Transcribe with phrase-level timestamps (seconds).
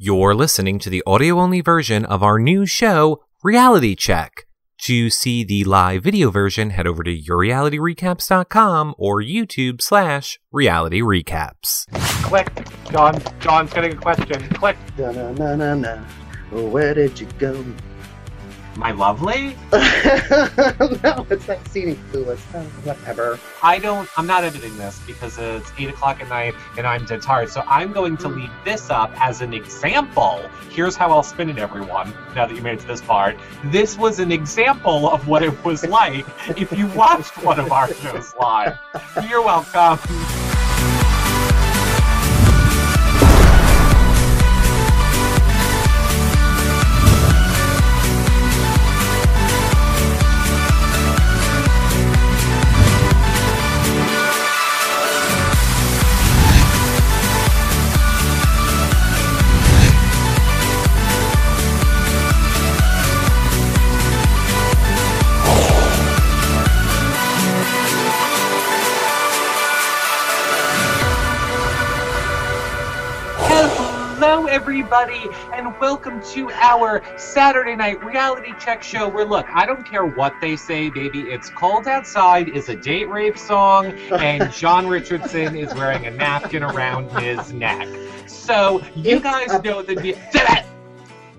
[0.00, 4.46] You're listening to the audio only version of our new show, Reality Check.
[4.82, 11.90] To see the live video version, head over to yourrealityrecaps.com or YouTube slash reality recaps.
[12.22, 12.48] Click.
[12.92, 13.20] John.
[13.40, 14.40] John's getting a question.
[14.50, 14.76] Click.
[14.96, 15.96] Na na na na na.
[16.52, 17.64] Where did you go?
[18.78, 19.56] My lovely?
[19.72, 22.38] no, it's scene in Clueless.
[22.54, 23.40] Oh, whatever.
[23.60, 24.08] I don't.
[24.16, 27.50] I'm not editing this because it's eight o'clock at night and I'm dead tired.
[27.50, 30.48] So I'm going to leave this up as an example.
[30.70, 32.14] Here's how I'll spin it, everyone.
[32.36, 35.64] Now that you made it to this part, this was an example of what it
[35.64, 36.24] was like
[36.56, 38.78] if you watched one of our shows live.
[39.28, 39.98] You're welcome.
[74.58, 79.08] Everybody, and welcome to our Saturday night reality check show.
[79.08, 81.20] Where, look, I don't care what they say, baby.
[81.20, 86.64] It's Cold Outside is a date rape song, and John Richardson is wearing a napkin
[86.64, 87.86] around his neck.
[88.26, 90.16] So, you It's guys a- know the deal.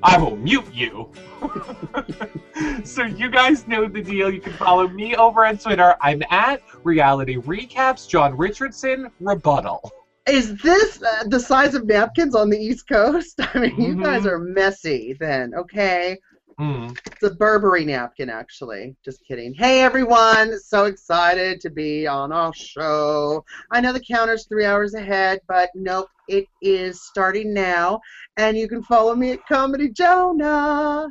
[0.01, 1.09] I will mute you.
[2.85, 4.31] so you guys know the deal.
[4.31, 5.97] You can follow me over on Twitter.
[5.99, 8.07] I'm at Reality Recaps.
[8.07, 9.91] John Richardson rebuttal.
[10.29, 13.39] Is this uh, the size of napkins on the East Coast?
[13.53, 14.31] I mean, you guys Mhm.
[14.31, 16.17] are messy then, okay?
[16.57, 16.87] Hmm.
[17.05, 18.95] It's a Burberry napkin, actually.
[19.03, 19.53] Just kidding.
[19.53, 20.59] Hey, everyone.
[20.59, 23.43] So excited to be on our show.
[23.71, 27.99] I know the counter's three hours ahead, but nope, it is starting now.
[28.37, 31.07] And you can follow me at Comedy Jonah.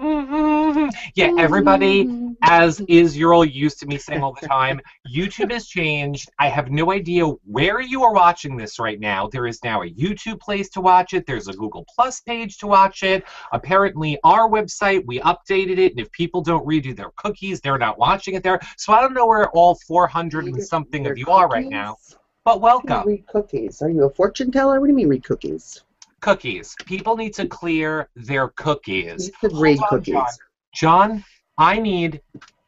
[1.14, 2.08] Yeah, everybody,
[2.42, 4.80] as is you're all used to me saying all the time,
[5.14, 6.30] YouTube has changed.
[6.38, 9.28] I have no idea where you are watching this right now.
[9.28, 11.26] There is now a YouTube place to watch it.
[11.26, 13.24] There's a Google Plus page to watch it.
[13.52, 17.98] Apparently, our website, we updated it, and if people don't redo their cookies, they're not
[17.98, 18.60] watching it there.
[18.78, 21.96] So I don't know where all 400 and something of you are right now,
[22.44, 23.08] but What do you welcome.
[23.08, 23.82] Read cookies.
[23.82, 24.80] Are you a fortune teller?
[24.80, 25.82] What do you mean read cookies?
[26.20, 26.74] Cookies.
[26.86, 29.30] People need to clear their cookies.
[29.42, 30.14] You Hold read on, cookies.
[30.14, 30.26] John.
[30.74, 31.24] John,
[31.58, 32.20] I need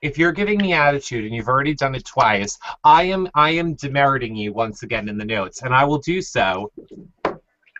[0.03, 3.77] if you're giving me attitude and you've already done it twice, I am I am
[3.77, 6.73] demeriting you once again in the notes, and I will do so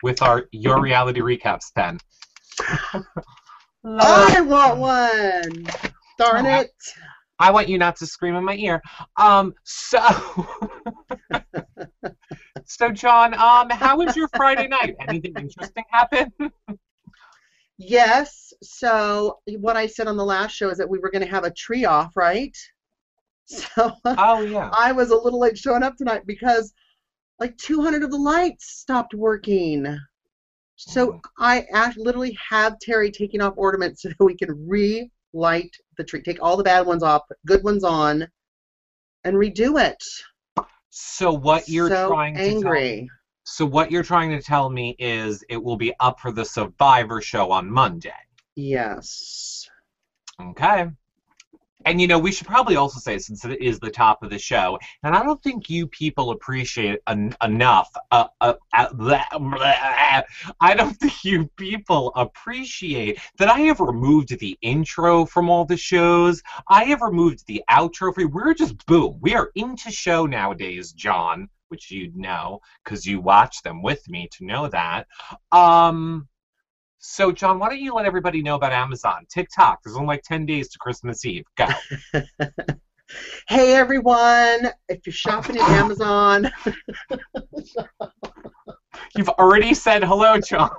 [0.01, 1.99] with our your reality recaps pen.
[3.85, 5.67] I want one.
[6.17, 6.71] Darn Oh, it.
[7.39, 8.81] I want you not to scream in my ear.
[9.17, 9.99] Um, so,
[12.65, 14.95] so John, um, how was your Friday night?
[15.07, 16.31] Anything interesting happen?
[17.77, 18.53] Yes.
[18.61, 21.43] So what I said on the last show is that we were going to have
[21.43, 22.55] a tree off, right?
[23.45, 24.69] So Oh yeah.
[24.71, 26.71] I was a little late showing up tonight because
[27.39, 29.97] like 200 of the lights stopped working.
[30.75, 34.67] So I act- literally have Terry taking off ornaments so that we can
[35.33, 38.27] relight the tree, take all the bad ones off, put good ones on,
[39.23, 40.03] and redo it.
[40.89, 43.09] So what you're so trying to tell angry.
[43.45, 47.21] So what you're trying to tell me is it will be up for the Survivor
[47.21, 48.11] show on Monday.
[48.55, 49.67] Yes.
[50.39, 50.87] Okay.
[51.85, 54.39] And you know, we should probably also say, since it is the top of the
[54.39, 57.89] show, and I don't think you people appreciate en- enough.
[58.11, 60.21] Uh, uh, uh, blah, blah,
[60.59, 65.77] I don't think you people appreciate that I have removed the intro from all the
[65.77, 66.41] shows.
[66.67, 68.13] I have removed the outro.
[68.13, 69.17] For We're just boom.
[69.21, 74.29] We are into show nowadays, John, which you know because you watch them with me
[74.33, 75.07] to know that.
[75.51, 76.27] Um.
[77.05, 79.25] So, John, why don't you let everybody know about Amazon?
[79.29, 79.79] TikTok.
[79.83, 81.43] There's only like 10 days to Christmas Eve.
[81.57, 81.67] Go.
[83.47, 86.49] Hey everyone, if you're shopping at Amazon,
[89.15, 90.71] You've already said hello, John.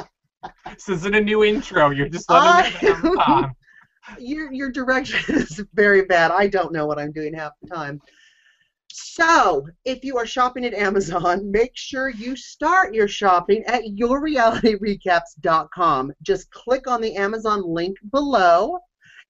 [0.64, 1.90] this isn't a new intro.
[1.90, 3.54] You're just letting me know Amazon.
[4.18, 6.32] your your direction is very bad.
[6.32, 8.00] I don't know what I'm doing half the time.
[8.92, 16.12] So, if you are shopping at Amazon, make sure you start your shopping at yourrealityrecaps.com.
[16.22, 18.80] Just click on the Amazon link below.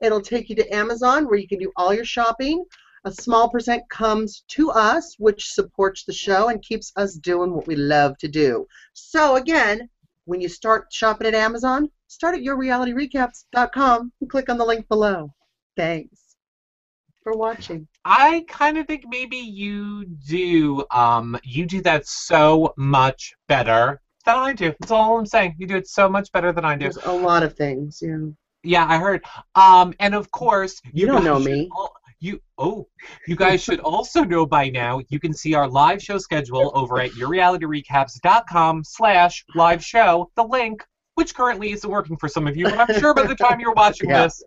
[0.01, 2.65] It'll take you to Amazon where you can do all your shopping.
[3.05, 7.67] A small percent comes to us, which supports the show and keeps us doing what
[7.67, 8.67] we love to do.
[8.95, 9.91] So, again,
[10.25, 15.35] when you start shopping at Amazon, start at yourrealityrecaps.com and click on the link below.
[15.77, 16.30] Thanks
[17.31, 17.87] for watching.
[18.05, 20.85] I kind of think maybe you do.
[20.91, 24.73] Um, you do that so much better than I do.
[24.81, 25.55] That's all I'm saying.
[25.59, 26.85] You do it so much better than I do.
[26.85, 28.03] There's a lot of things.
[28.03, 28.19] Yeah.
[28.63, 29.25] Yeah, I heard.
[29.55, 31.71] Um, and of course, You don't know me.
[32.23, 32.87] You oh,
[33.27, 35.01] you guys should also know by now.
[35.09, 40.31] You can see our live show schedule over at yourrealityrecaps.com slash live show.
[40.37, 40.85] The link,
[41.15, 43.73] which currently isn't working for some of you, but I'm sure by the time you're
[43.73, 44.25] watching Yeah.
[44.25, 44.43] this,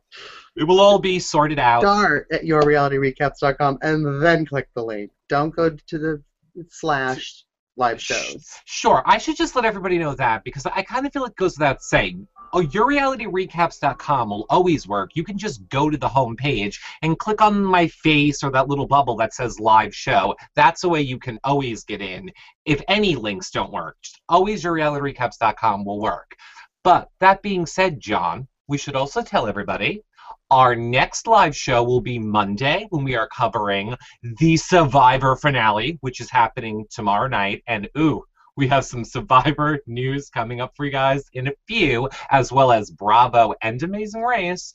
[0.56, 1.82] it will all be sorted out.
[1.82, 5.12] Start at yourrealityrecaps.com and then click the link.
[5.30, 6.22] Don't go to the
[6.70, 7.44] slash
[7.76, 8.48] live shows.
[8.66, 11.58] Sure, I should just let everybody know that because I kind of feel it goes
[11.58, 12.28] without saying.
[12.56, 15.16] Oh, yourrealityrecaps.com will always work.
[15.16, 18.68] You can just go to the home page and click on my face or that
[18.68, 20.36] little bubble that says live show.
[20.56, 22.32] That's the way you can always get in.
[22.66, 26.36] If any links don't work, just always yourrealityrecaps.com will work.
[26.84, 30.04] But that being said, John, we should also tell everybody
[30.50, 33.96] our next live show will be Monday when we are covering
[34.40, 37.64] the Survivor finale, which is happening tomorrow night.
[37.68, 38.24] And ooh,
[38.56, 42.72] we have some Survivor news coming up for you guys in a few, as well
[42.72, 44.74] as Bravo and Amazing Race.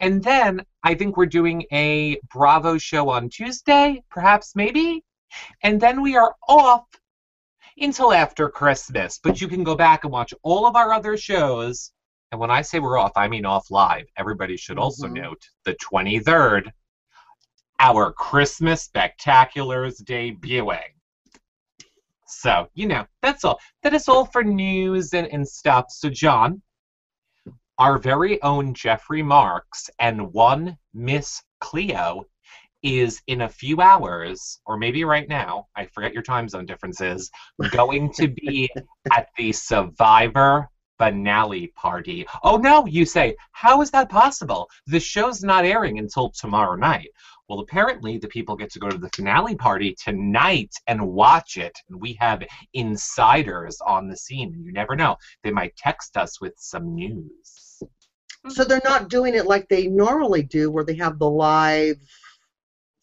[0.00, 5.04] And then I think we're doing a Bravo show on Tuesday, perhaps, maybe.
[5.62, 6.86] And then we are off
[7.78, 9.20] until after Christmas.
[9.22, 11.92] But you can go back and watch all of our other shows.
[12.32, 14.06] And when I say we're off, I mean off live.
[14.16, 15.12] Everybody should also Mhm.
[15.22, 16.72] note the 23rd,
[17.78, 20.94] our Christmas Spectaculars debuting.
[22.26, 23.60] So, you know, that's all.
[23.82, 25.86] That is all for news and, and stuff.
[25.90, 26.62] So, John,
[27.78, 32.24] our very own Jeffrey Marks and one Miss Cleo
[32.82, 37.30] is in a few hours, or maybe right now, I forget your time zone differences,
[37.72, 38.70] going to be
[39.12, 40.68] at the Survivor
[41.02, 42.24] finale party.
[42.44, 44.68] Oh no, you say, how is that possible?
[44.86, 47.08] The show's not airing until tomorrow night.
[47.48, 51.76] Well, apparently, the people get to go to the finale party tonight and watch it.
[51.88, 54.54] And we have insiders on the scene.
[54.64, 55.16] You never know.
[55.42, 57.82] They might text us with some news.
[58.48, 61.96] So they're not doing it like they normally do, where they have the live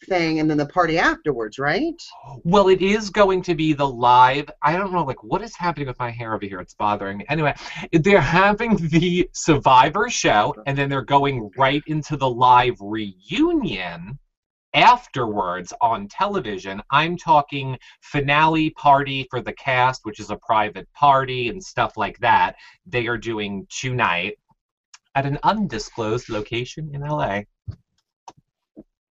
[0.07, 2.01] thing and then the party afterwards, right?
[2.43, 4.49] Well, it is going to be the live.
[4.61, 6.59] I don't know, like, what is happening with my hair over here?
[6.59, 7.25] It's bothering me.
[7.29, 7.53] Anyway,
[7.91, 14.17] they're having the Survivor show, and then they're going right into the live reunion
[14.73, 16.81] afterwards on television.
[16.91, 22.19] I'm talking finale party for the cast, which is a private party and stuff like
[22.19, 22.55] that.
[22.85, 24.37] They are doing tonight
[25.15, 27.41] at an undisclosed location in LA.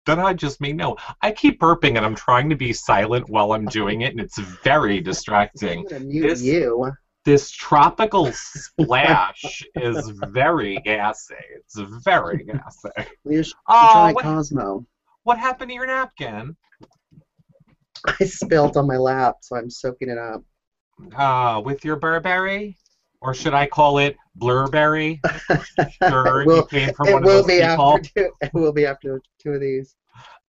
[0.10, 0.98] Then I just may no?
[1.22, 4.40] I keep burping and I'm trying to be silent while I'm doing it, and it's
[4.40, 5.86] very distracting.
[5.94, 6.92] I'm mute This- you.
[7.26, 11.36] This tropical splash is very gassy.
[11.58, 12.90] It's very gassy.
[13.26, 14.86] You should Oh, try what, Cosmo.
[15.24, 16.56] what happened to your napkin?
[18.08, 20.42] I spilled on my lap, so I'm soaking it up.
[21.16, 22.78] Uh, with your Burberry?
[23.22, 25.20] Or should I call it Blurberry?
[26.08, 27.94] Sure, it will, you came from it one of will those be people.
[27.98, 28.32] after two.
[28.42, 29.96] It will be after two of these.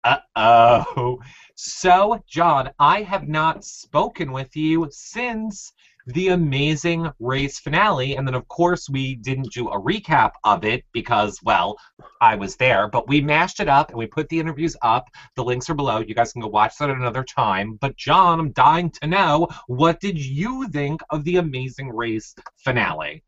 [0.07, 1.19] Uh oh.
[1.57, 5.73] So, John, I have not spoken with you since
[6.07, 8.17] the Amazing Race finale.
[8.17, 11.77] And then, of course, we didn't do a recap of it because, well,
[12.21, 12.87] I was there.
[12.87, 15.09] But we mashed it up and we put the interviews up.
[15.35, 15.99] The links are below.
[15.99, 17.77] You guys can go watch that at another time.
[17.81, 23.25] But, John, I'm dying to know what did you think of the Amazing Race finale?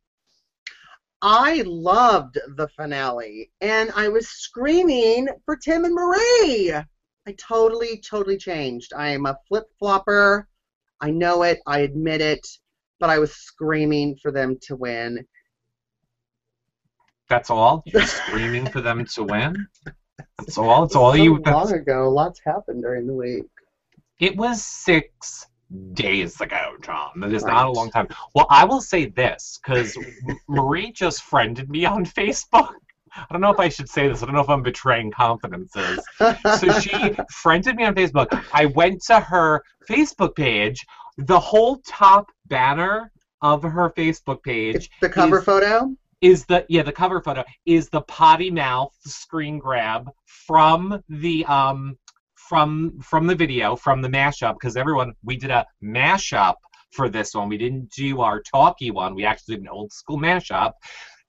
[1.20, 6.73] I loved the finale, and I was screaming for Tim and Marie.
[6.73, 8.92] I totally, totally changed.
[8.97, 10.49] I am a flip flopper.
[11.00, 11.59] I know it.
[11.66, 12.47] I admit it.
[13.00, 15.25] But I was screaming for them to win.
[17.28, 17.83] That's all?
[17.87, 19.66] You're screaming for them to win?
[20.38, 20.83] That's all?
[20.83, 21.38] That's all so you.
[21.38, 22.09] long ago.
[22.11, 23.45] Lots happened during the week.
[24.21, 25.47] It was six
[25.92, 27.20] days ago, John.
[27.20, 28.08] That is not a long time.
[28.34, 29.96] Well, I will say this because
[30.48, 32.72] Marie just friended me on Facebook.
[33.16, 34.22] I don't know if I should say this.
[34.22, 35.98] I don't know if I'm betraying confidences.
[36.18, 36.90] So she
[37.32, 38.44] friended me on Facebook.
[38.52, 40.87] I went to her Facebook page.
[41.16, 43.10] The whole top banner
[43.42, 45.94] of her Facebook page it's the cover is- photo.
[46.20, 51.96] is the yeah the cover photo is the potty mouth screen grab from the um
[52.49, 56.55] from from the video from the mashup because everyone we did a mashup
[56.93, 57.49] for this one.
[57.49, 59.14] We didn't do our talkie one.
[59.14, 60.73] We actually did an old school mashup.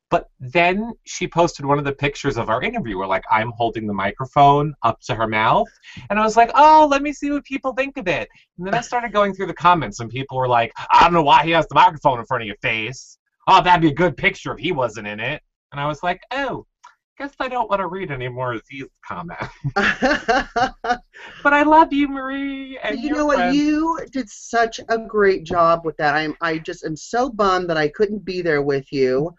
[0.10, 3.86] But then she posted one of the pictures of our interview where like i'm holding
[3.86, 5.68] the microphone up to her mouth.
[6.10, 8.28] And i was like oh let me see what people think of it.
[8.58, 11.24] And then i started going through the comments and people were like i don't know
[11.24, 13.18] why he has the microphone in front of your face.
[13.48, 15.42] Oh, that'd be a good picture if he wasn't in it.
[15.72, 16.66] And I was like, oh,
[17.20, 19.54] guess I don't want to read any more of these comments.
[19.76, 22.80] but I love you, Marie.
[22.82, 23.36] And you know what?
[23.36, 23.58] friends.
[23.58, 26.16] You did such a great job with that.
[26.16, 29.36] I'm I just am so bummed that I couldn't be there with you.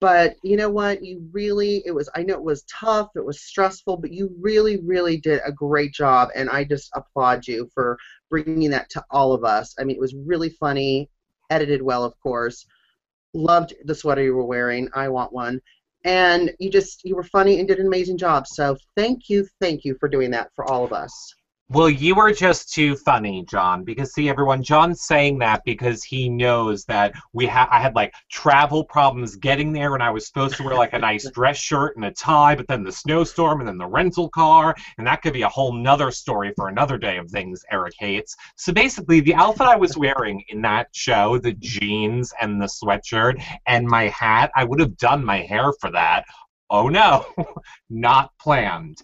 [0.00, 1.04] But you know what?
[1.04, 4.80] You really it was I know it was tough, it was stressful, but you really
[4.84, 7.96] really did a great job and I just applaud you for
[8.30, 9.76] bringing that to all of us.
[9.78, 11.08] I mean, it was really funny,
[11.50, 12.66] edited well, of course.
[13.32, 14.88] Loved the sweater you were wearing.
[14.94, 15.60] I want one.
[16.04, 18.46] And you just you were funny and did an amazing job.
[18.46, 21.12] So thank you, thank you for doing that for all of us.
[21.68, 23.82] Well, you are just too funny, John.
[23.82, 28.12] Because see, everyone, John's saying that because he knows that we ha- I had like
[28.30, 31.96] travel problems getting there, and I was supposed to wear like a nice dress shirt
[31.96, 35.32] and a tie, but then the snowstorm, and then the rental car, and that could
[35.32, 38.36] be a whole nother story for another day of things Eric hates.
[38.56, 43.42] So basically, the outfit I was wearing in that show, the jeans and the sweatshirt
[43.66, 46.24] and my hat, I would have done my hair for that.
[46.68, 47.24] Oh no,
[47.88, 48.98] not planned.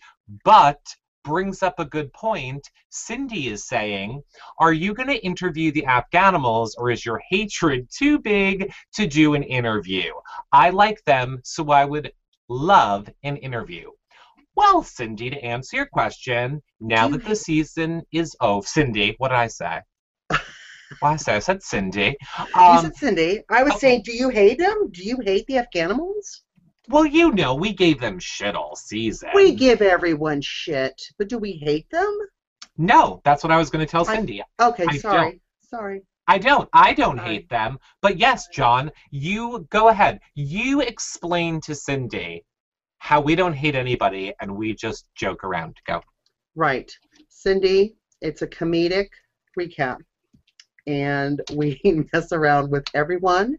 [0.44, 0.80] But
[1.24, 2.68] brings up a good point.
[2.90, 4.22] Cindy is saying,
[4.58, 9.34] Are you going to interview the Afghanimals or is your hatred too big to do
[9.34, 10.12] an interview?
[10.52, 12.12] I like them, so I would
[12.48, 13.90] love an interview.
[14.54, 19.36] Well, Cindy, to answer your question, now that the season is oh, Cindy, what did
[19.36, 19.82] I say?
[20.28, 20.40] What
[21.10, 21.36] did I say?
[21.36, 22.16] I said Cindy.
[22.38, 23.42] you Um, said Cindy.
[23.50, 23.80] I was okay.
[23.80, 24.90] saying, do you hate them?
[24.90, 26.40] Do you hate the Afghanimals?
[26.88, 29.30] Well, you know, we gave them shit all season.
[29.34, 32.18] We give everyone shit, but do we hate them?
[32.76, 34.42] No, that's what I was going to tell I- Cindy.
[34.60, 35.40] Okay, I sorry.
[35.60, 36.02] Sorry.
[36.30, 36.68] I don't.
[36.74, 37.28] I don't Sorry.
[37.28, 37.78] hate them.
[38.02, 40.20] But yes, John, you go ahead.
[40.34, 42.44] You explain to Cindy
[42.98, 45.76] how we don't hate anybody and we just joke around.
[45.86, 46.02] Go.
[46.54, 46.92] Right.
[47.30, 49.08] Cindy, it's a comedic
[49.58, 49.96] recap.
[50.86, 51.80] And we
[52.12, 53.56] mess around with everyone.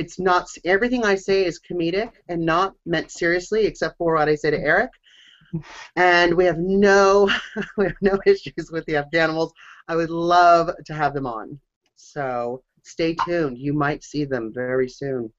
[0.00, 4.34] It's not everything I say is comedic and not meant seriously, except for what I
[4.34, 4.90] say to Eric.
[5.96, 7.28] And we have no
[7.76, 9.50] we have no issues with the Afghanimals.
[9.88, 11.60] I would love to have them on.
[11.96, 13.58] So stay tuned.
[13.58, 15.30] You might see them very soon.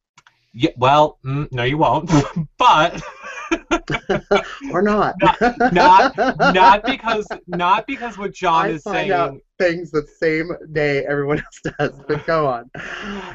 [0.54, 2.12] Yeah, well, mm, no, you won't.
[2.60, 3.02] but
[4.72, 5.16] or not.
[5.72, 6.14] not not
[6.54, 9.12] Not because not because what John I is saying.
[9.12, 11.92] out things the same day everyone else does.
[12.08, 12.72] But go on.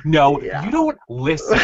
[0.05, 0.65] No, Yeah.
[0.65, 1.57] you don't listen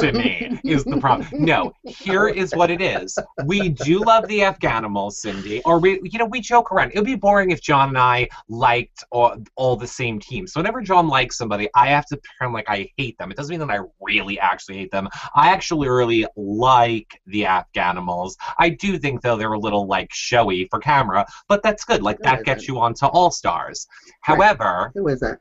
[0.00, 1.28] to me is the problem.
[1.44, 3.16] No, here is what it is.
[3.44, 6.90] We do love the Afghanimals, Cindy, or we, you know, we joke around.
[6.92, 10.52] It would be boring if John and I liked all, all the same teams.
[10.52, 13.30] So whenever John likes somebody, I have to pretend like I hate them.
[13.30, 15.08] It doesn't mean that I really actually hate them.
[15.34, 18.34] I actually really like the Afghanimals.
[18.58, 22.02] I do think though they're a little like showy for camera, but that's good.
[22.02, 23.86] Like that gets you onto All Stars.
[24.20, 25.38] However, Who is it?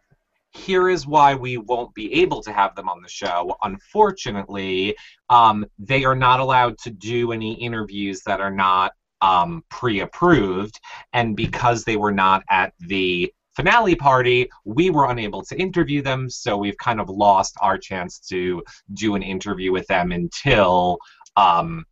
[0.51, 3.55] here is why we won't be able to have them on the show.
[3.63, 4.95] Unfortunately,
[5.29, 10.79] um, they are not allowed to do any interviews that are not um, pre-approved,
[11.13, 16.29] and because they were not at the finale party, we were unable to interview them.
[16.29, 20.99] So we've kind of lost our chance to do an interview with them until
[21.35, 21.83] um,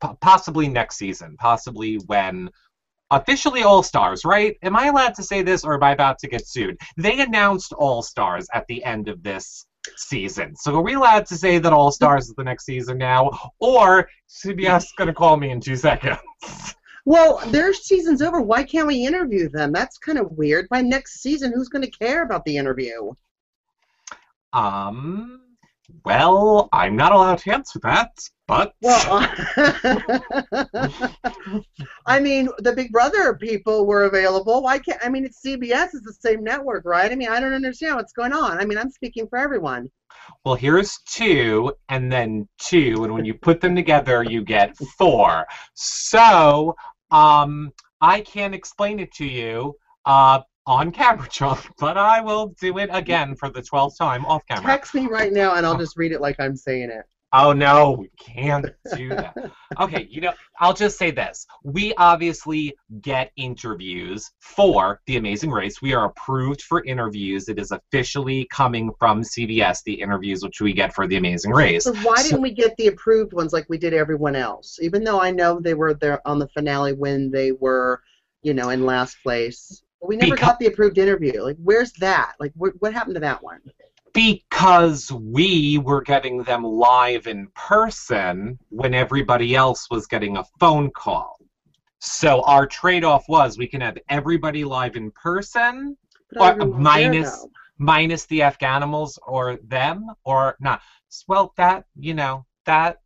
[0.00, 2.50] po- possibly next season, possibly when
[3.10, 4.56] officially All Stars, right?
[4.62, 6.76] Am I allowed to say this or am I about to get sued?
[6.96, 10.56] They announced All Stars at the end of this season.
[10.56, 13.30] So are we allowed to say that All Stars is the next season now?
[13.60, 16.18] Or CBS is going to call me in two seconds?
[17.04, 18.40] Well, their season's over.
[18.40, 19.70] Why can't we interview them?
[19.70, 20.68] That's kind of weird.
[20.68, 23.12] By next season, who's going to care about the interview?
[24.52, 25.40] Um,
[26.04, 28.10] well, I'm not allowed to answer that,
[28.46, 29.26] but Well,
[32.06, 34.62] I mean, the Big Brother people were available.
[34.62, 35.00] Why can't?
[35.04, 35.88] I mean, it's CBS.
[35.94, 37.10] It's the same network, right?
[37.10, 38.58] I mean, I don't understand what's going on.
[38.58, 39.88] I mean, I'm speaking for everyone.
[40.44, 45.46] well, here's two and then two, and when you put them together, you get four.
[45.74, 46.76] So,
[47.10, 52.78] um, I can't explain it to you uh, on camera, John, but I will do
[52.78, 54.66] it again for the twelfth time off camera.
[54.66, 57.04] Text me right now, and I'll just read it like I'm saying it.
[57.38, 58.64] Oh no, we can't
[58.96, 59.36] do that.
[59.78, 61.46] Okay, you know, I'll just say this.
[61.64, 65.82] We obviously get interviews for The Amazing Race.
[65.82, 67.50] We are approved for interviews.
[67.50, 71.84] It is officially coming from CBS, the interviews which we get for The Amazing Race.
[71.84, 74.78] So why So- didn't we get the approved ones like we did everyone else?
[74.80, 78.00] Even though I know they were there on the finale when they were,
[78.42, 79.82] you know, in last place.
[80.00, 81.42] We never Becau- got the approved interview.
[81.42, 82.34] Like, where's that?
[82.40, 83.60] Like, wh- what happened to that one?
[84.16, 90.90] Because we were getting them live in person when everybody else was getting a phone
[90.90, 91.38] call.
[91.98, 95.98] So our trade off was we can have everybody live in person
[96.32, 97.46] But Or minus-
[97.78, 100.80] minus the Afghanimals or them or not.
[101.28, 103.00] Well, that you know that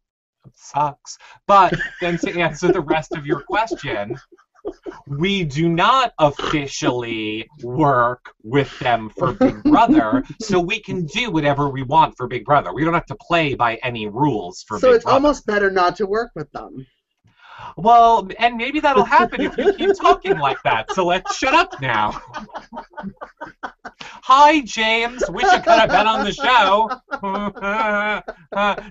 [0.55, 1.19] sucks.
[1.47, 4.17] But then to answer the rest of your question,
[5.07, 11.69] we do not officially work with them for Big Brother, so we can do whatever
[11.69, 12.73] we want for Big Brother.
[12.73, 15.97] We don't have to play by any rules for so Big it's almost better not
[15.97, 16.87] to work with them.
[17.77, 20.93] Well, and maybe that'll happen if you keep talking like that.
[20.93, 22.21] So let's shut up now.
[24.23, 25.23] Hi, James.
[25.29, 26.89] Wish you could have been on the show.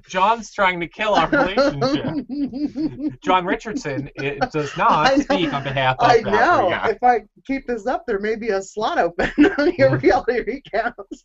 [0.10, 3.20] John's trying to kill our relationship.
[3.24, 6.32] John Richardson it does not speak on behalf of I that.
[6.32, 6.82] know.
[6.90, 10.02] If I keep this up, there may be a slot open on your Mm.
[10.02, 11.24] reality recaps.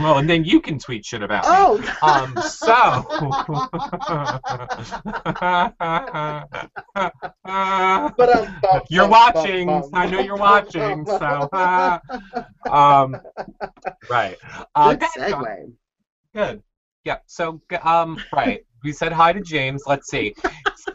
[0.00, 1.50] Well, and then you can tweet shit about me.
[1.52, 1.78] Oh.
[2.02, 3.04] Um, so.
[7.44, 9.66] But um, bum, You're bum, watching.
[9.66, 9.90] bum.
[9.92, 11.04] I know you're watching.
[11.06, 11.18] So,
[11.52, 11.98] uh,
[12.70, 13.16] um,
[14.10, 14.36] right.
[14.74, 15.44] Uh, Good go ahead, John.
[15.44, 15.72] segue.
[16.34, 16.62] Good.
[17.04, 17.18] Yeah.
[17.26, 18.64] So, um, right.
[18.82, 19.84] We said hi to James.
[19.86, 20.34] Let's see.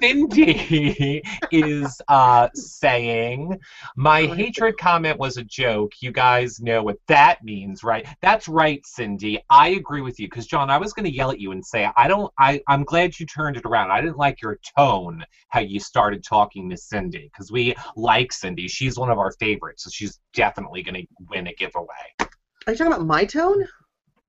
[0.02, 3.58] Cindy is uh, saying,
[3.96, 5.94] My hatred comment was a joke.
[6.02, 8.06] You guys know what that means, right?
[8.22, 9.42] That's right, Cindy.
[9.50, 10.28] I agree with you.
[10.28, 12.84] Because, John, I was going to yell at you and say, I don't, I, I'm
[12.84, 13.92] glad you turned it around.
[13.92, 17.30] I didn't like your tone, how you started talking to Cindy.
[17.32, 18.68] Because we like Cindy.
[18.68, 19.84] She's one of our favorites.
[19.84, 21.88] So she's definitely going to win a giveaway.
[22.20, 23.66] Are you talking about my tone?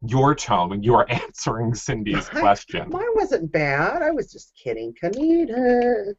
[0.06, 2.88] Your tone when you are answering Cindy's question.
[2.90, 4.02] Mine wasn't bad.
[4.02, 4.94] I was just kidding.
[5.02, 6.14] Comedic.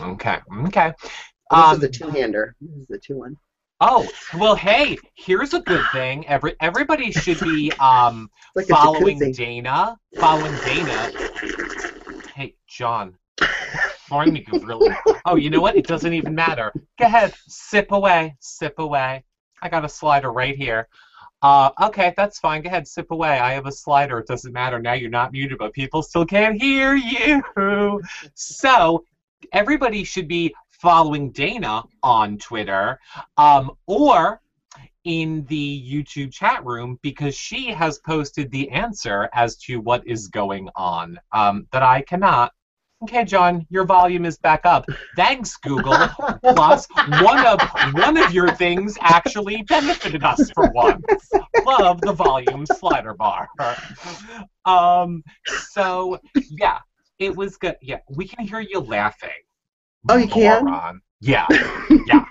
[0.00, 0.38] Okay.
[0.66, 0.92] Okay.
[1.00, 1.10] This
[1.50, 2.56] Um, is the two-hander.
[2.60, 3.36] This is the two-one.
[3.80, 6.26] oh well, hey, here's a good thing.
[6.26, 9.18] Every everybody should be um like following.
[9.32, 9.96] Dana.
[10.18, 11.12] Following Dana.
[12.34, 13.14] Hey, John.
[14.26, 14.94] Me really.
[15.24, 15.74] Oh, you know what?
[15.74, 16.70] It doesn't even matter.
[16.98, 19.24] Go ahead, sip away, sip away.
[19.62, 20.86] I got a slider right here.
[21.42, 22.62] Uh, okay, that's fine.
[22.62, 23.38] Go ahead, sip away.
[23.40, 24.18] I have a slider.
[24.18, 24.78] It doesn't matter.
[24.78, 28.00] Now you're not muted, but people still can't hear you.
[28.34, 29.04] So
[29.52, 32.98] everybody should be following Dana on Twitter,
[33.36, 34.40] um, or
[35.04, 40.28] in the YouTube chat room because she has posted the answer as to what is
[40.28, 42.52] going on um, that I cannot.
[43.02, 44.86] Okay, John, your volume is back up.
[45.16, 45.96] Thanks, Google.
[46.54, 46.86] Plus,
[47.20, 47.60] one of
[47.94, 51.02] one of your things actually benefited us for once.
[51.66, 53.48] Love the volume slider bar.
[54.64, 55.24] Um,
[55.70, 56.78] so yeah,
[57.18, 57.76] it was good.
[57.82, 59.30] Yeah, we can hear you laughing.
[60.08, 60.64] Oh, you can?
[60.64, 61.00] Moron.
[61.20, 61.46] Yeah,
[62.06, 62.24] yeah.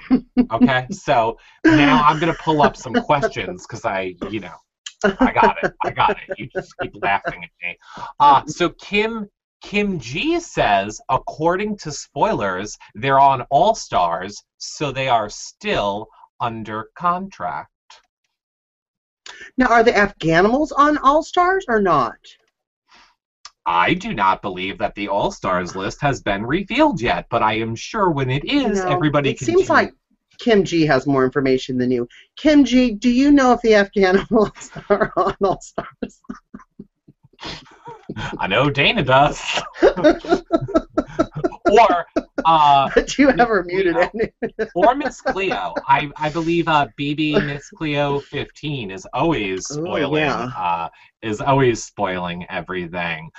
[0.51, 4.55] Okay, so now I'm gonna pull up some questions because I, you know,
[5.03, 5.73] I got it.
[5.83, 6.37] I got it.
[6.37, 7.77] You just keep laughing at me.
[8.19, 9.27] Uh, so Kim
[9.61, 16.07] Kim G says, according to spoilers, they're on All Stars, so they are still
[16.39, 17.69] under contract.
[19.57, 22.15] Now, are the Afghanimals on All Stars or not?
[23.65, 27.53] I do not believe that the All Stars list has been revealed yet, but I
[27.59, 29.45] am sure when it is, You know, everybody It can.
[29.45, 29.93] seems do- like
[30.39, 32.07] Kim G has more information than you.
[32.35, 36.21] Kim G, do you know if the Afghanimals are on All Stars?
[38.39, 39.39] I know Dana does.
[41.71, 42.05] or
[42.45, 44.31] uh, But you ever muted any?
[44.75, 45.73] or Miss Cleo.
[45.87, 50.23] I, I believe uh, BB Miss Cleo 15 is always Oh, spoiling.
[50.23, 50.45] yeah.
[50.57, 50.89] uh,
[51.21, 53.29] is always spoiling everything.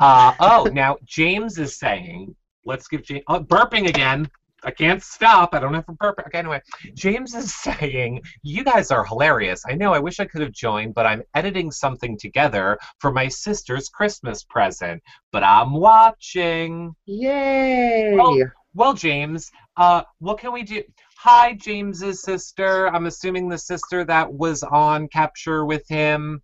[0.00, 2.34] Uh, oh, now James is saying,
[2.64, 4.30] let's give James oh, burping again.
[4.64, 5.54] I can't stop.
[5.54, 6.20] I don't have a burp.
[6.26, 6.60] Okay, anyway,
[6.94, 9.62] James is saying, You guys are hilarious.
[9.68, 13.28] I know I wish I could have joined, but I'm editing something together for my
[13.28, 15.02] sister's Christmas present.
[15.32, 16.94] But I'm watching.
[17.06, 18.16] Yay!
[18.20, 20.82] Oh, Well, James, uh, what can we do?
[21.18, 22.88] Hi, James's sister.
[22.88, 26.42] I'm assuming the sister that was on Capture with him.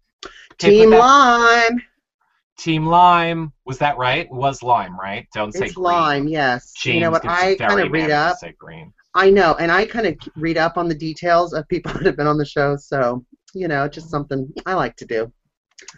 [0.59, 1.83] Team Lime.
[2.61, 3.53] Team Lime.
[3.65, 4.31] Was that right?
[4.31, 5.27] Was Lime, right?
[5.35, 5.85] Don't say It's green.
[5.85, 6.73] Lime, yes.
[6.75, 7.25] James you know what?
[7.27, 8.37] I kind of read mad if you up.
[8.39, 8.93] Say green.
[9.15, 12.17] I know, and I kind of read up on the details of people that have
[12.17, 12.77] been on the show.
[12.77, 15.33] So, you know, just something I like to do.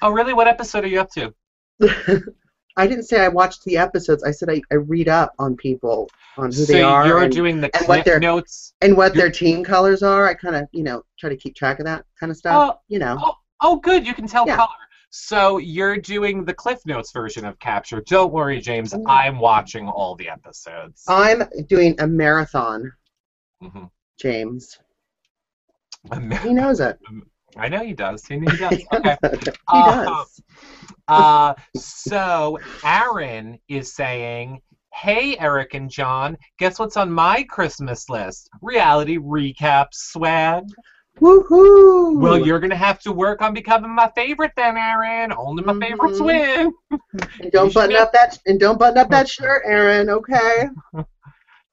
[0.00, 0.32] Oh, really?
[0.32, 1.34] What episode are you up to?
[2.76, 4.22] I didn't say I watched the episodes.
[4.22, 7.32] I said I, I read up on people, on who so they are, you're and,
[7.32, 8.72] doing the and what their, notes.
[8.80, 10.26] and what you're- their team colors are.
[10.26, 12.74] I kind of, you know, try to keep track of that kind of stuff.
[12.76, 13.18] Oh, you know.
[13.20, 14.06] oh, oh, good.
[14.06, 14.56] You can tell Yeah.
[14.56, 14.68] color.
[15.14, 18.00] So you're doing the Cliff Notes version of Capture.
[18.00, 18.94] Don't worry, James.
[18.94, 19.04] Mm.
[19.06, 21.04] I'm watching all the episodes.
[21.06, 22.90] I'm doing a marathon,
[23.62, 23.90] Mhm.
[24.18, 24.78] James.
[26.42, 26.98] He knows it.
[27.58, 28.24] I know he does.
[28.24, 28.78] He, he does.
[28.92, 29.16] he Okay.
[29.70, 30.40] does.
[31.08, 34.62] Uh, Uh, so Aaron is saying,
[34.94, 38.48] "Hey, Eric and John, guess what's on my Christmas list?
[38.62, 40.64] Reality recap swag."
[41.20, 42.18] Woohoo!
[42.20, 45.32] Well, you're gonna have to work on becoming my favorite then, Aaron.
[45.36, 46.24] Only my favorites Mhm.
[46.26, 46.72] win.
[47.40, 50.08] and don't button up that and don't button up that shirt, Aaron.
[50.10, 50.68] Okay.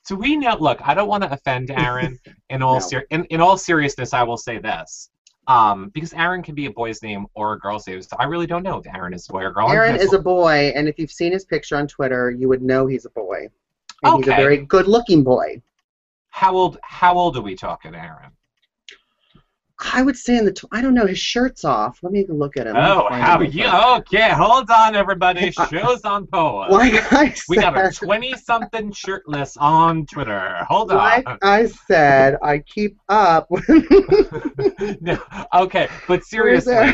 [0.03, 0.57] So we know.
[0.59, 2.17] Look, I don't want to offend Aaron.
[2.49, 2.79] In all No.
[2.79, 5.11] ser- in, in all seriousness, I will say this.
[5.45, 8.01] Um, because Aaron can be a boy's name or a girl's name.
[8.01, 9.69] So I really don't know if Aaron is a boy or girl.
[9.69, 12.87] Aaron is a boy, and if you've seen his picture on Twitter, you would know
[12.87, 13.49] he's a boy.
[14.01, 15.61] And he's a very good-looking boy.
[16.29, 16.79] How old?
[16.81, 18.31] How old are we talking, Aaron?
[19.79, 20.51] I would say in the.
[20.51, 21.05] Tw- I don't know.
[21.05, 21.99] His shirt's off.
[22.03, 22.75] Let me look at him.
[22.75, 23.65] Oh, how you?
[23.65, 25.51] Okay, hold on, everybody.
[25.71, 26.71] Shows on pause.
[26.71, 30.65] Like I said, We got a twenty-something shirtless on Twitter.
[30.67, 31.37] Hold like on.
[31.41, 33.47] I said, I keep up.
[35.01, 35.17] no,
[35.55, 36.91] okay, but seriously?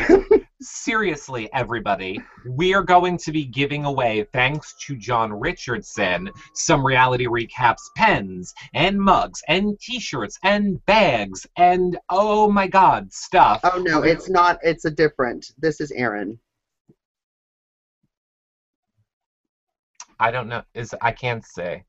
[0.60, 7.26] Seriously, everybody, we are going to be giving away, thanks to John Richardson, some reality
[7.26, 13.60] recaps pens and mugs and T-shirts and bags and oh my God, stuff.
[13.64, 14.58] Oh no, it's not.
[14.62, 15.52] It's a different.
[15.58, 16.38] This is Aaron.
[20.18, 20.62] I don't know.
[20.74, 21.84] Is I can't say.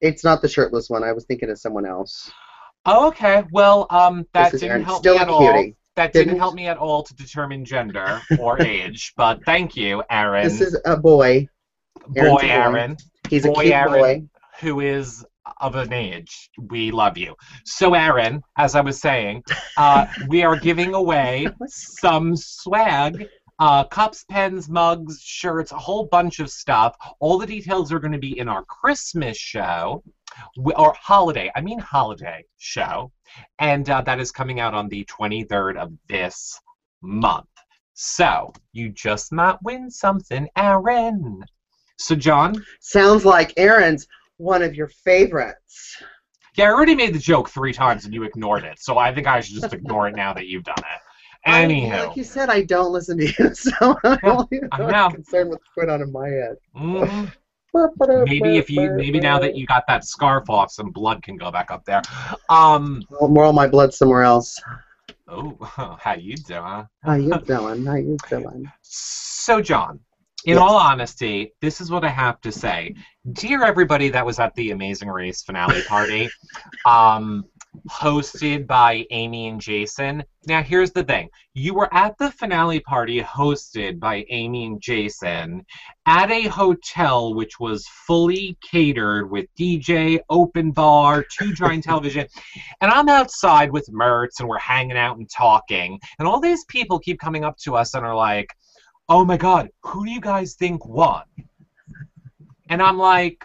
[0.00, 1.04] It's not the shirtless one.
[1.04, 2.30] I was thinking of someone else.
[2.84, 3.44] Oh, okay.
[3.52, 4.82] Well, um, that didn't Aaron.
[4.82, 5.52] help Still me a at all.
[5.52, 5.76] cutie.
[5.96, 6.40] That didn't Didn't?
[6.40, 9.12] help me at all to determine gender or age.
[9.16, 10.44] But thank you, Aaron.
[10.44, 11.48] This is a boy.
[12.16, 12.52] Aaron's boy, a boy.
[12.52, 12.96] Aaron.
[13.28, 13.92] He's Boy a cute Aaron.
[13.92, 14.22] boy.
[14.60, 15.24] who is
[15.60, 16.50] of an age.
[16.70, 17.34] We love you.
[17.64, 19.42] So, Aaron, as I was saying,
[19.76, 23.28] uh, we are giving away some swag.
[23.58, 26.96] Uh, cups, pens, mugs, shirts, a whole bunch of stuff.
[27.20, 30.02] All the details are going to be in our Christmas show,
[30.76, 33.12] or holiday, I mean holiday show.
[33.58, 36.58] And uh, that is coming out on the 23rd of this
[37.02, 37.46] month.
[37.94, 41.42] So, you just might win something, Aaron.
[41.98, 44.06] So, John, Sounds like Aaron's
[44.38, 46.02] one of your favorites.
[46.56, 49.26] Yeah, I already made the joke three times and you ignored it, so I think
[49.26, 51.00] I should just ignore it now that you've done it.
[51.50, 55.10] I- Anyhow, like you said, I don't listen to you, so I'm only I know.
[55.10, 56.56] concerned with what's going on in my head.
[56.76, 57.32] mhm.
[57.74, 61.50] Maybe if you, maybe now that you got that scarf off, some blood can go
[61.50, 62.02] back up there.
[62.48, 64.60] Um, more of my blood somewhere else.
[65.28, 65.56] oh,
[66.00, 66.86] how you doing?
[67.02, 67.84] How you doing?
[67.86, 68.70] How you doing?
[68.82, 70.00] So, John,
[70.44, 70.60] in Yes.
[70.60, 72.94] all honesty, this is what I have to say.
[73.32, 76.28] Dear everybody that was at the Amazing Race finale party,
[76.84, 77.44] um,
[77.88, 80.22] hosted by Amy and Jason.
[80.46, 85.64] Now, here's the thing you were at the finale party hosted by Amy and Jason
[86.06, 92.26] at a hotel which was fully catered with DJ, open bar, two giant television.
[92.80, 95.98] And I'm outside with Mertz and we're hanging out and talking.
[96.18, 98.48] And all these people keep coming up to us and are like,
[99.08, 101.22] oh my God, who do you guys think won?
[102.68, 103.44] And I'm like,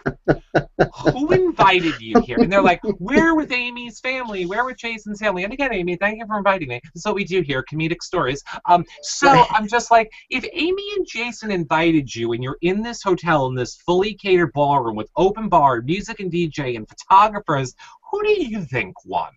[1.12, 2.38] who invited you here?
[2.38, 4.46] And they're like, we're with Amy's family.
[4.46, 5.44] We're with Jason's family.
[5.44, 6.80] And again, Amy, thank you for inviting me.
[6.94, 8.42] This is what we do here, comedic stories.
[8.66, 13.02] Um, so I'm just like, if Amy and Jason invited you and you're in this
[13.02, 17.74] hotel in this fully catered ballroom with open bar, music and DJ and photographers,
[18.10, 19.32] who do you think won?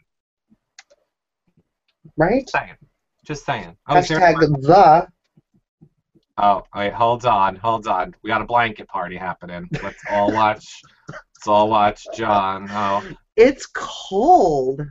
[2.17, 2.41] Right?
[2.41, 2.75] Just saying.
[3.25, 3.77] Just saying.
[3.89, 5.07] Hashtag the.
[6.37, 8.15] Oh, wait, hold on, hold on.
[8.23, 9.69] We got a blanket party happening.
[9.83, 10.81] Let's all watch.
[11.09, 12.67] Let's all watch John.
[12.71, 13.03] Oh,
[13.35, 14.81] It's cold.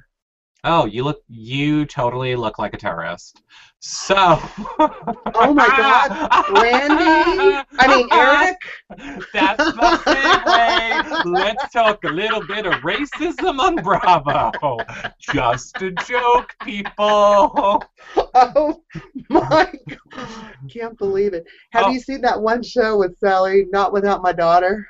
[0.65, 1.23] Oh, you look.
[1.29, 3.43] You totally look like a terrorist.
[3.81, 4.39] So.
[4.79, 7.65] Oh my God, Randy.
[7.79, 8.57] I mean Eric.
[9.33, 11.25] That's the segue.
[11.33, 14.79] Let's talk a little bit of racism on Bravo.
[15.19, 17.83] Just a joke, people.
[18.35, 18.83] Oh
[19.29, 19.73] my
[20.11, 20.53] God.
[20.71, 21.45] Can't believe it.
[21.73, 21.91] Have Oh.
[21.91, 24.87] you seen that one show with Sally, Not Without My Daughter?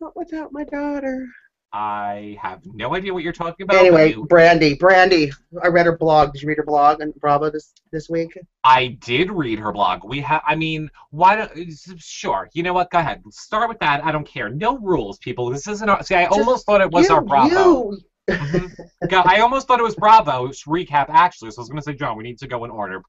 [0.00, 1.26] Not Without My Daughter.
[1.72, 3.76] I have no idea what you're talking about.
[3.76, 5.32] Anyway, you- Brandy, Brandy.
[5.62, 6.32] I read her blog.
[6.32, 8.36] Did you read her blog on Bravo this this week?
[8.64, 10.02] I did read her blog.
[10.04, 11.50] We have, I mean, why don't,
[11.98, 13.22] sure, you know what, go ahead.
[13.30, 14.02] Start with that.
[14.04, 14.48] I don't care.
[14.48, 15.50] No rules, people.
[15.50, 17.92] This isn't our, see, I Just almost thought it was you, our Bravo.
[17.92, 17.98] You.
[18.28, 18.70] Mhm.
[19.10, 21.94] Yeah, I almost thought it was Bravo's recap, actually, so I was going to say,
[21.94, 23.00] John, we need to go in order.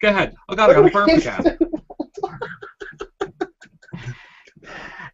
[0.00, 0.34] Go ahead.
[0.48, 1.58] Oh, God, I got a burp again.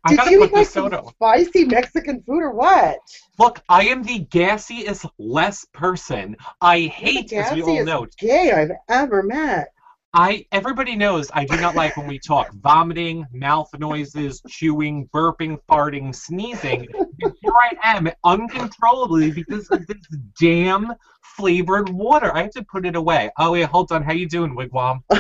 [0.05, 1.03] I Did gotta you put this soda.
[1.11, 2.99] spicy Mexican food or what?
[3.38, 6.37] Look, I am the gassiest less person.
[6.61, 9.69] I hate, as we all know, gay I've ever met.
[10.15, 15.59] I everybody knows I do not like when we talk vomiting, mouth noises, chewing, burping,
[15.69, 16.87] farting, sneezing.
[17.23, 19.97] And here I am uncontrollably because of this
[20.38, 20.93] damn
[21.37, 22.35] flavored water.
[22.35, 23.31] I have to put it away.
[23.38, 24.03] Oh wait, hold on.
[24.03, 25.03] How you doing, Wigwam?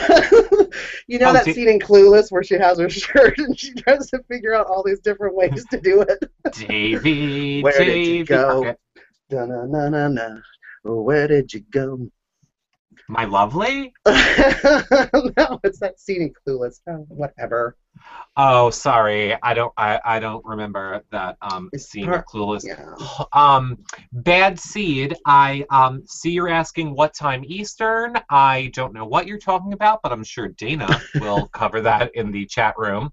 [1.06, 4.10] you know Oh, that scene in Clueless where she has her shirt and she tries
[4.10, 6.18] to figure out all these different ways to do it.
[6.52, 8.60] Davy, Where did you go?
[8.60, 8.74] Okay.
[9.30, 10.36] Na na na na.
[10.84, 12.08] Where did you go?
[13.08, 13.92] My lovely?
[14.06, 16.80] no, it's that scene in Clueless.
[16.88, 17.76] Oh, whatever.
[18.36, 19.36] Oh, sorry.
[19.42, 19.72] I don't.
[19.76, 22.64] I, I don't remember that um It's scene per- of Clueless.
[22.64, 22.94] Yeah.
[23.32, 23.78] Um,
[24.12, 25.14] bad seed.
[25.26, 28.14] I um see you're asking what time Eastern.
[28.30, 30.88] I don't know what you're talking about, but I'm sure Dana
[31.20, 33.10] will cover that in the chat room.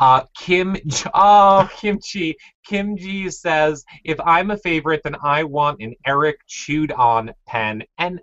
[0.00, 0.76] Uh, Kim.
[1.14, 2.36] Oh, Kimchi.
[2.68, 7.82] Kim G says, if I'm a favorite, then I want an Eric chewed on pen
[7.96, 8.20] and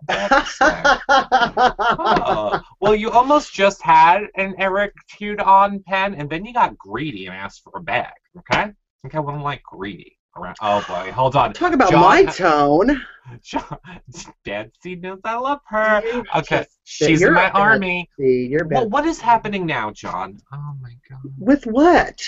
[1.98, 6.78] Oh, well, you almost just had an Eric chewed on pen, and then you got
[6.78, 8.14] greedy and asked for a bag.
[8.38, 8.72] Okay?
[9.06, 10.18] Okay, well, I'm like greedy.
[10.38, 10.58] Around.
[10.62, 11.54] Oh boy, hold on.
[11.54, 13.02] Talk about John- my tone.
[13.42, 13.80] John,
[14.82, 16.24] seed knows I love her.
[16.36, 18.10] Okay, she's in my army.
[18.20, 20.38] See, you're Well, what is happening now, John?
[20.52, 21.22] Oh my god.
[21.40, 22.22] With what?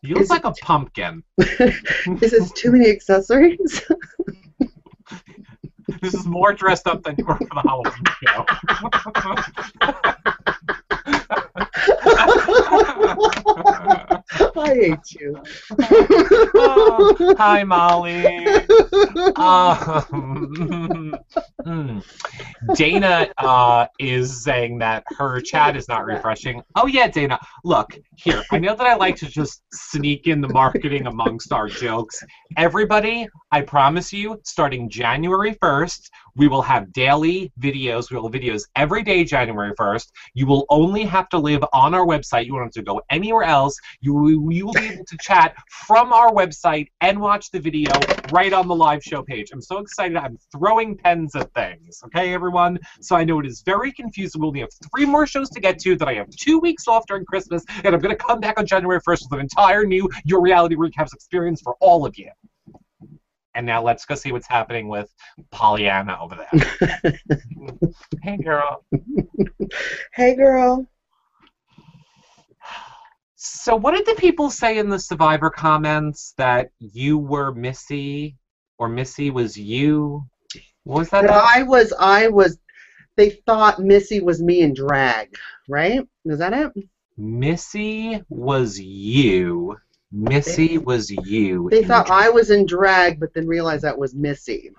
[0.00, 1.24] You look Is like a pumpkin.
[1.38, 3.82] Is it too many accessories?
[6.02, 8.44] This is more dressed up than you were for the Halloween show.
[14.60, 15.42] I hate you.
[16.54, 18.46] Oh, hi, Molly.
[19.36, 21.14] Um,
[21.64, 21.98] hmm.
[22.74, 26.62] Dana uh, is saying that her chat is not refreshing.
[26.76, 27.38] Oh yeah, Dana.
[27.64, 28.42] Look here.
[28.50, 32.22] I know that I like to just sneak in the marketing amongst our jokes.
[32.56, 38.10] Everybody, I promise you, starting January first, we will have daily videos.
[38.10, 40.12] We will have videos every day, January first.
[40.34, 42.46] You will only have to live on our website.
[42.46, 43.76] You won't have to go anywhere else.
[44.00, 47.90] You you will be able to chat from our website and watch the video
[48.32, 49.50] right on the live show page.
[49.52, 50.16] I'm so excited.
[50.16, 52.00] I'm throwing pens at things.
[52.06, 52.78] Okay, everyone.
[53.00, 54.40] So I know it is very confusing.
[54.40, 55.96] We only have three more shows to get to.
[55.96, 58.66] That I have two weeks off during Christmas, and I'm going to come back on
[58.66, 62.30] January 1st with an entire new Your Reality Recaps experience for all of you.
[63.58, 65.12] And now let's go see what's happening with
[65.50, 67.18] Pollyanna over there.
[68.22, 68.84] hey, girl.
[70.12, 70.86] hey, girl.
[73.34, 78.36] So, what did the people say in the Survivor comments that you were Missy,
[78.78, 80.24] or Missy was you?
[80.84, 81.24] What was that?
[81.24, 81.50] About?
[81.52, 82.58] I was, I was.
[83.16, 85.34] They thought Missy was me in drag,
[85.68, 86.06] right?
[86.26, 86.70] Is that it?
[87.16, 89.76] Missy was you.
[90.10, 91.68] Missy was you.
[91.70, 92.10] They thought.
[92.10, 94.72] I was in drag, but then realized that was Missy.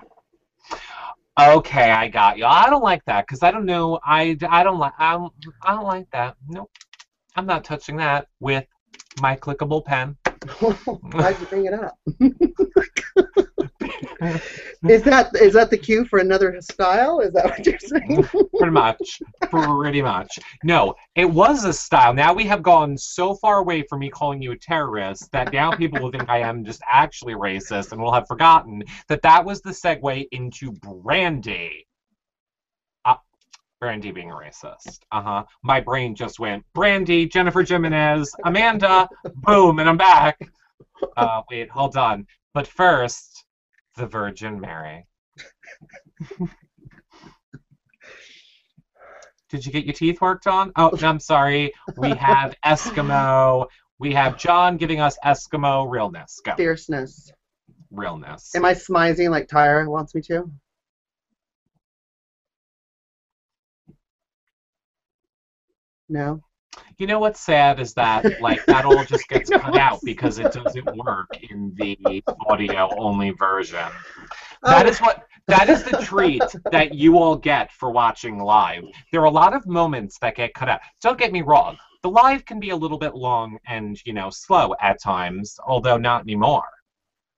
[1.39, 2.45] Okay, I got you.
[2.45, 3.99] I don't like that because I don't know.
[4.03, 4.93] I, I don't like.
[4.97, 6.35] I don't, I don't like that.
[6.47, 6.69] Nope.
[7.35, 8.65] I'm not touching that with
[9.21, 10.17] my clickable pen.
[10.59, 11.97] Why'd you bring it up?
[14.87, 17.19] is that is that the cue for another style?
[17.19, 18.23] Is that what you're saying?
[18.57, 19.21] Pretty much.
[19.41, 20.39] Pretty much.
[20.63, 22.13] No, it was a style.
[22.13, 25.71] Now we have gone so far away from me calling you a terrorist that now
[25.71, 29.61] people will think I am just actually racist and will have forgotten that that was
[29.61, 31.85] the segue into Brandy.
[33.05, 33.15] Uh,
[33.79, 34.99] Brandy being racist.
[35.11, 35.43] Uh huh.
[35.63, 40.39] My brain just went Brandy, Jennifer Jimenez, Amanda, boom, and I'm back.
[41.17, 42.25] Uh, wait, hold on.
[42.53, 43.45] But first,
[43.99, 45.05] the Virgin Mary.
[49.49, 50.71] Did you get your teeth worked on?
[50.75, 51.73] Oh, no, I'm sorry.
[51.97, 53.67] We have Eskimo.
[53.99, 56.39] We have John giving us Eskimo realness.
[56.45, 56.53] Go.
[56.55, 57.31] Fierceness.
[57.91, 58.55] Realness.
[58.55, 60.49] Am I smizing like Tyra wants me to?
[66.07, 66.41] No.
[66.97, 70.51] You know what's sad is that like that all just gets cut out because it
[70.51, 73.87] doesn't work in the audio only version.
[74.63, 78.83] That is what that is the treat that you all get for watching live.
[79.11, 80.81] There are a lot of moments that get cut out.
[81.01, 81.77] Don't get me wrong.
[82.03, 85.97] The live can be a little bit long and, you know, slow at times, although
[85.97, 86.69] not anymore.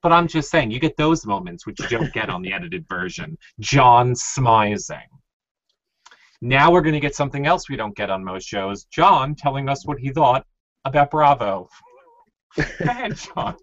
[0.04, 2.86] But I'm just saying, you get those moments which you don't get on the edited
[2.88, 3.38] version.
[3.60, 5.08] John smizing.
[6.42, 8.86] Now we're going to get something else we don't get on most shows.
[8.86, 10.46] John telling us what he thought
[10.86, 11.70] about Bravo.
[12.58, 13.56] Go ahead, John.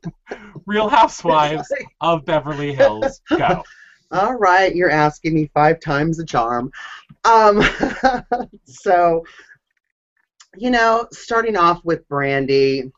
[0.65, 3.21] Real Housewives of Beverly Hills.
[3.29, 3.65] Go.
[4.11, 6.71] All right, you're asking me five times a charm.
[7.25, 7.63] Um,
[8.65, 9.25] so,
[10.57, 12.91] you know, starting off with Brandy,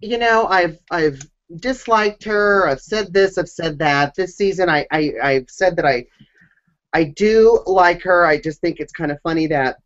[0.00, 1.20] you know, I've I've
[1.56, 2.66] disliked her.
[2.66, 3.38] I've said this.
[3.38, 4.16] I've said that.
[4.16, 6.06] This season, I, I I've said that I
[6.92, 8.26] I do like her.
[8.26, 9.76] I just think it's kind of funny that.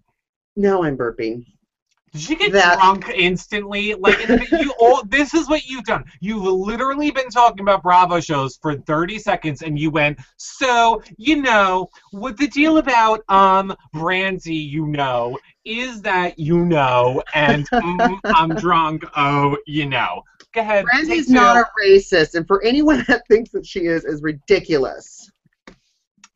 [0.56, 1.44] No, I'm burping.
[2.12, 3.94] Did she get That- drunk instantly?
[3.94, 6.04] Like you all this is what you've done.
[6.20, 11.42] You've literally been talking about Bravo shows for 30 seconds and you went, so, you
[11.42, 18.20] know, what the deal about um Brandy, you know, is that you know, and mm,
[18.26, 20.22] I'm drunk, oh, you know.
[20.52, 20.84] Go ahead.
[20.84, 25.28] Brandy's not a racist, and for anyone that thinks that she is, is ridiculous.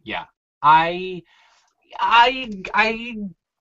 [0.02, 0.24] Yeah,
[0.62, 1.22] I,
[1.98, 3.16] I, I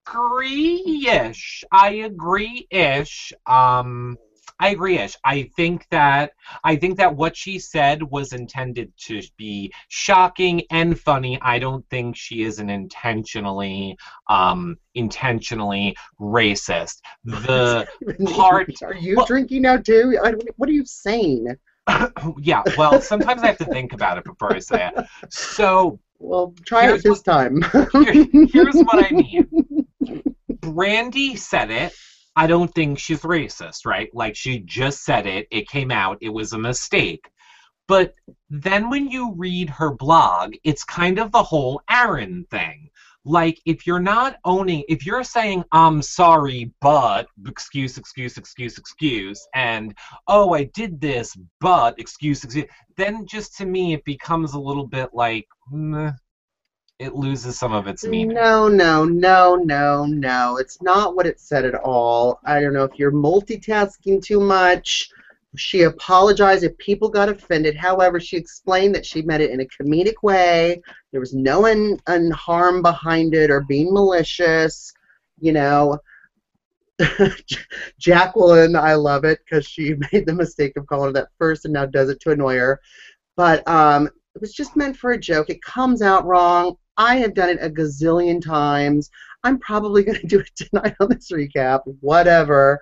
[0.07, 1.63] agree-ish.
[1.71, 3.33] I agree-ish.
[3.45, 4.17] Um,
[4.59, 5.15] I agree-ish.
[5.23, 6.31] I think that
[6.63, 11.39] I think that what she said was intended to be shocking and funny.
[11.41, 13.97] I don't think she is an intentionally,
[14.29, 17.01] um, intentionally racist.
[17.23, 17.87] The
[18.25, 20.17] Part- Are you well- drinking now too?
[20.23, 21.55] I What are you saying?
[22.41, 22.63] yeah.
[22.77, 25.05] Well, sometimes I have to think about it before I say it.
[25.29, 27.61] So Well, try Here's it this time.
[27.91, 29.87] Here- here's what I mean.
[30.51, 31.93] Brandi said it.
[32.35, 34.09] I don't think she's racist, right?
[34.13, 35.47] Like she just said it.
[35.51, 36.17] It came out.
[36.21, 37.29] It was a mistake.
[37.87, 38.13] But
[38.49, 42.89] then when you read her blog, it's kind of the whole Aaron thing.
[43.27, 49.45] Like if you're not owning, if you're saying I'm sorry, but excuse, excuse, excuse, excuse,
[49.53, 49.93] and
[50.27, 54.87] oh I did this, but excuse, excuse, then just to me it becomes a little
[54.87, 55.45] bit like.
[55.71, 56.11] meh,
[56.99, 58.35] it loses some of its meaning.
[58.35, 60.57] No, no, no, no, no.
[60.57, 62.39] It's not what it said at all.
[62.43, 65.09] I don't know if you're multitasking too much.
[65.55, 67.75] She apologized if people got offended.
[67.75, 70.81] However, she explained that she meant it in a comedic way.
[71.11, 74.93] There was no un- un- harm behind it or being malicious.
[75.39, 75.99] You know,
[77.99, 81.73] Jacqueline, I love it because she made the mistake of calling her that first and
[81.73, 82.81] now does it to annoy her.
[83.35, 85.49] But um, it was just meant for a joke.
[85.49, 86.75] It comes out wrong.
[86.97, 89.09] I have done it a gazillion times.
[89.43, 91.81] I'm probably going to do it tonight on this recap.
[92.01, 92.79] Whatever.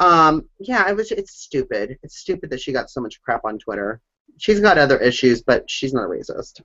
[0.00, 1.12] Um, yeah, it was.
[1.12, 1.98] It's stupid.
[2.02, 4.00] It's stupid that she got so much crap on Twitter.
[4.38, 6.60] She's got other issues, but she's not racist.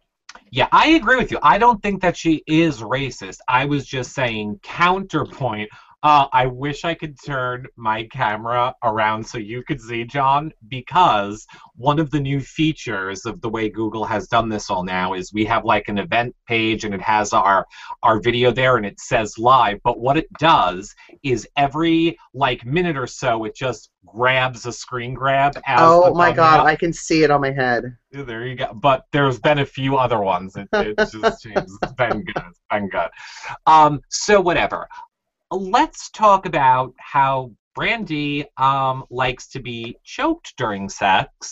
[0.52, 1.40] Yeah, I agree with you.
[1.42, 3.38] I don't think that she is racist.
[3.48, 5.70] I was just saying counterpoint.
[6.02, 11.46] Uh, I wish I could turn my camera around so you could see John, because
[11.76, 15.34] one of the new features of the way Google has done this all now is
[15.34, 17.68] we have like an event page and it has our
[18.04, 19.80] our video there and it says live.
[19.84, 25.14] But what it does is every like minute or so it just grabs a screen
[25.14, 25.58] grab.
[25.66, 26.66] As oh my god.
[26.66, 27.98] I can see it on my head.
[28.12, 28.74] There you go.
[28.74, 30.56] But there's been a few other ones.
[30.56, 31.72] It, it's just changed.
[31.84, 32.44] It's been good.
[32.50, 33.10] It's been good.
[33.68, 34.88] Um, so whatever.
[35.52, 41.52] Let's talk about how Brandi um likes to be choked during sex.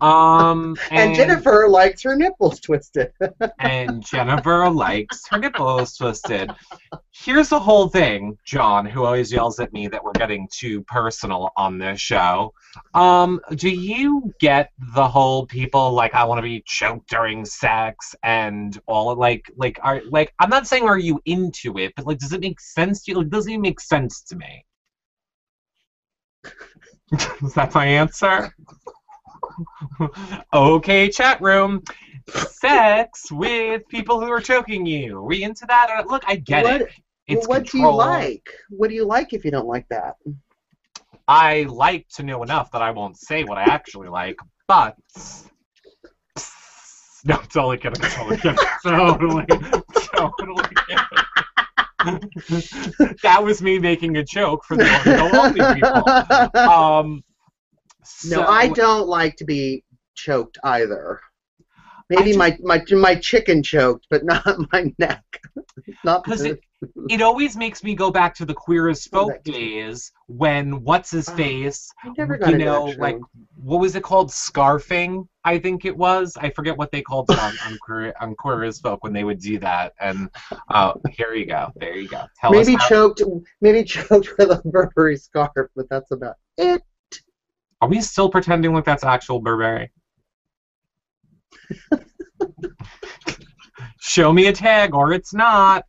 [0.00, 3.12] Um, And, Jennifer likes her nipples twisted.
[3.58, 6.50] and Jennifer likes her nipples twisted.
[7.10, 11.50] Here's the whole thing, John, who always yells at me that we're getting too personal
[11.56, 12.54] on this show.
[12.94, 18.14] Um, do you get the whole people like I want to be choked during sex
[18.22, 22.18] and all like like are like I'm not saying are you into it, but like
[22.18, 23.18] does it make sense to you?
[23.18, 24.64] Like, doesn't it make sense to me?
[27.42, 28.54] Is that my answer?
[30.52, 31.82] okay, chat room.
[32.28, 35.16] Sex with people who are choking you.
[35.16, 35.90] Are we into that?
[35.90, 36.88] Uh, look, I get what, it.
[37.26, 38.50] It's well, what do you like?
[38.70, 40.16] What do you like if you don't like that?
[41.26, 44.96] I like to know enough that I won't say what I actually like, but
[47.24, 51.24] no, totally kidding, totally kidding, totally, totally kidding.
[53.22, 56.04] that was me making a joke for the audio only people.
[56.70, 57.24] Um,
[58.26, 59.84] no, I don't like to be
[60.14, 61.20] choked either.
[62.10, 65.24] Maybe I my, my my chicken choked, but not my neck.
[66.04, 66.60] not Because it,
[67.10, 71.28] it always makes me go back to the queer as folk days when what's his
[71.28, 73.18] Oh, face you know like
[73.56, 74.30] what was it called?
[74.30, 76.36] Scarfing i think it was.
[76.40, 79.24] I forget what they called it on, on, queer, on queer as folk when they
[79.24, 79.94] would do that.
[79.98, 80.28] And
[80.68, 81.70] uh, here you go.
[81.76, 82.24] There you go.
[82.40, 83.22] Tell maybe how- choked,
[83.60, 86.82] maybe choked with a Burberry scarf, but that's about it.
[87.80, 89.90] are we still pretending like that's actual burberry?
[94.00, 95.84] Show me a tag or it's not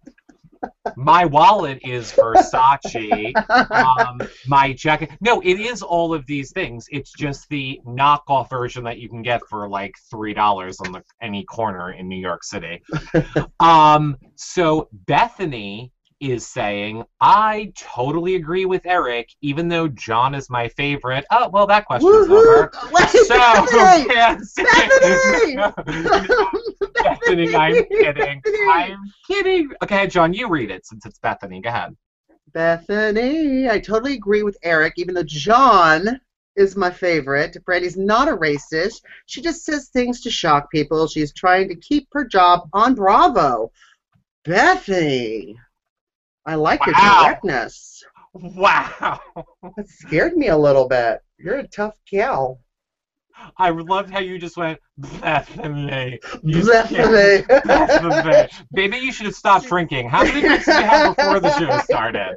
[0.96, 3.34] my wallet is versace
[3.72, 5.12] um, my jacket.
[5.22, 6.86] No, it is all of these things.
[6.92, 11.04] It's just the knockoff version that you can get for like three dollars on the
[11.22, 12.82] any corner in New York City.
[13.60, 20.68] um, so Bethany is saying, I totally agree with Eric, even though John is my
[20.70, 21.26] favorite.
[21.32, 22.68] Oh, well, that question's over.
[22.70, 22.92] Woohoo!
[23.02, 24.08] Wait, So, Bethany!
[25.56, 26.28] Bethany!
[27.04, 28.42] Bethany, I'm kidding.
[28.70, 28.98] I'm
[29.28, 29.70] kidding.
[29.84, 31.62] Okay, John, you read it since it's Bethany.
[31.62, 31.96] Go ahead.
[32.54, 36.20] Bethany, I totally agree with Eric, even though John
[36.56, 37.56] is my favorite.
[37.66, 39.02] Brandi's not a racist.
[39.28, 41.08] She just says things to shock people.
[41.08, 43.72] She's trying to keep her job on Bravo.
[44.44, 45.58] Bethany,
[46.46, 48.04] I like your directness.
[48.34, 49.20] Wow.
[49.76, 51.20] That scared me a little bit.
[51.38, 52.60] You're a tough gal.
[53.58, 56.20] I loved how you just went Bethany.
[56.44, 57.44] You Bethany.
[57.66, 58.50] Bethany.
[58.72, 60.10] Maybe you should have stopped drinking.
[60.10, 62.36] How many drinks did you have before the show started?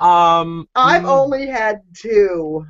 [0.00, 2.64] Um, I've mm, only had two.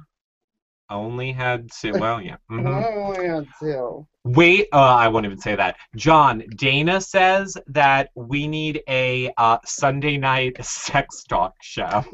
[0.90, 1.92] Only had two.
[1.98, 2.36] Well, yeah.
[2.50, 2.66] mhm.
[2.66, 4.06] I've only had two.
[4.24, 5.76] Wait, uh, I won't even say that.
[5.96, 12.04] John, Dana says that we need a uh, Sunday night sex talk show.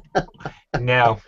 [0.80, 1.20] no,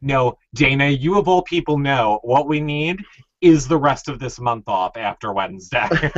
[0.00, 3.02] no, Dana, you of all people know what we need
[3.40, 5.88] is the rest of this month off after Wednesday.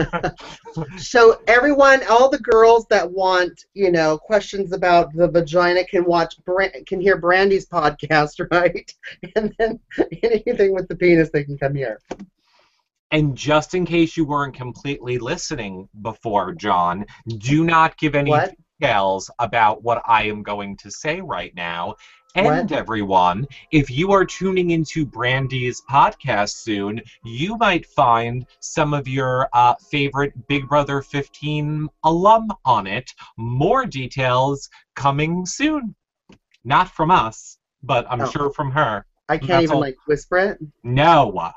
[0.96, 6.34] So everyone, all the girls that want, you know, questions about the vagina can watch,
[6.86, 8.90] can hear Brandi's podcast, right?
[9.36, 9.78] And then
[10.22, 11.98] anything with the penis, they can come here.
[13.10, 17.04] and just in case you weren't completely listening before, John,
[17.38, 18.54] do not give any What?
[18.80, 21.94] details about what I am going to say right now.
[22.34, 22.72] And What?
[22.72, 29.48] everyone, if you are tuning into Brandi's podcast soon, you might find some of your
[29.52, 33.12] uh, favorite Big Brother 15 alum on it.
[33.36, 35.94] More details coming soon.
[36.64, 38.30] Not from us, but I'm Oh.
[38.30, 39.04] sure from her.
[39.28, 39.80] I can't That's even all.
[39.80, 40.58] like whisper it.
[40.84, 41.50] No.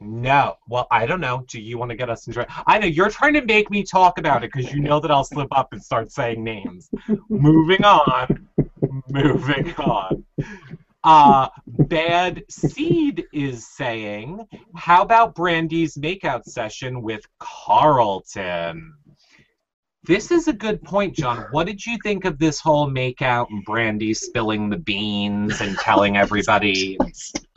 [0.00, 0.54] No.
[0.68, 1.44] Well, I don't know.
[1.48, 2.48] Do you want to get us into it?
[2.66, 5.24] I know you're trying to make me talk about it because you know that I'll
[5.24, 6.90] slip up and start saying names.
[7.28, 8.48] Moving on.
[9.08, 10.24] Moving on.
[11.04, 18.94] Uh, Bad Seed is saying, how about Brandi's makeout session with Carlton?
[20.04, 21.46] This is a good point, John.
[21.52, 26.16] What did you think of this whole makeout and Brandi spilling the beans and telling
[26.16, 26.98] everybody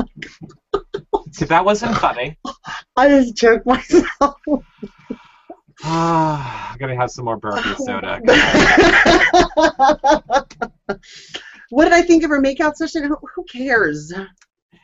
[1.42, 2.38] if that wasn't funny,
[2.96, 4.38] I just choked myself.
[5.84, 8.22] ah, I'm gonna have some more burpee soda.
[11.70, 13.04] what did I think of her makeout session?
[13.04, 14.14] Who, who cares?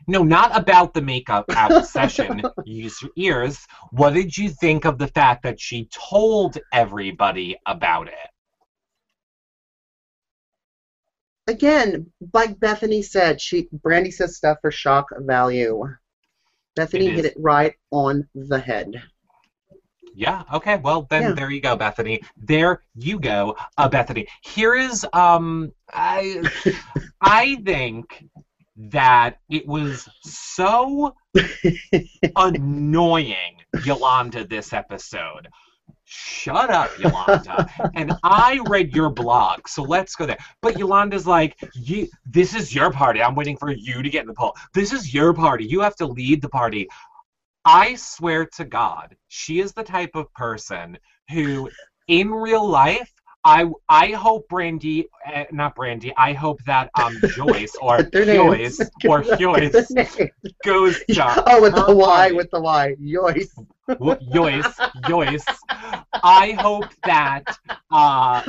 [0.08, 2.41] No, not about the makeup out session.
[2.66, 3.66] Use your ears.
[3.91, 8.14] What did you think of the fact that she told everybody about it?
[11.47, 15.84] Again, like Bethany said, she Brandi says stuff for shock value.
[16.76, 19.02] Bethany It hit it right on the head.
[20.16, 20.43] Yeah.
[20.53, 20.78] Okay.
[20.78, 21.32] Well, then Yeah.
[21.34, 22.20] there you go, Bethany.
[22.38, 24.26] There you go, uh, Bethany.
[24.43, 26.41] Here is um, I,
[27.22, 28.26] I think
[28.76, 31.14] that it was so
[32.36, 35.47] annoying, Yolanda, this episode.
[36.03, 37.66] Shut up, Yolanda.
[37.95, 40.38] and I read your blog, so let's go there.
[40.62, 43.22] But Yolanda's like, you, this is your party.
[43.22, 44.53] I'm waiting for you to get in the poll.
[44.74, 45.66] This is your party.
[45.66, 46.88] You have to lead the party.
[47.66, 50.97] I swear to God, she is the type of person
[51.30, 51.70] who,
[52.07, 53.12] in real life,
[53.43, 56.12] I I hope Brandi, uh, not Brandi.
[56.18, 58.80] I hope that um Joyce or Get their names.
[58.89, 60.03] Joyce or Joyce
[60.66, 62.36] goes to Oh, with the Y, party.
[62.36, 62.95] with the Y.
[64.03, 65.47] Wh- Joyce, Joyce.
[66.24, 67.45] I hope that
[67.91, 68.41] uh,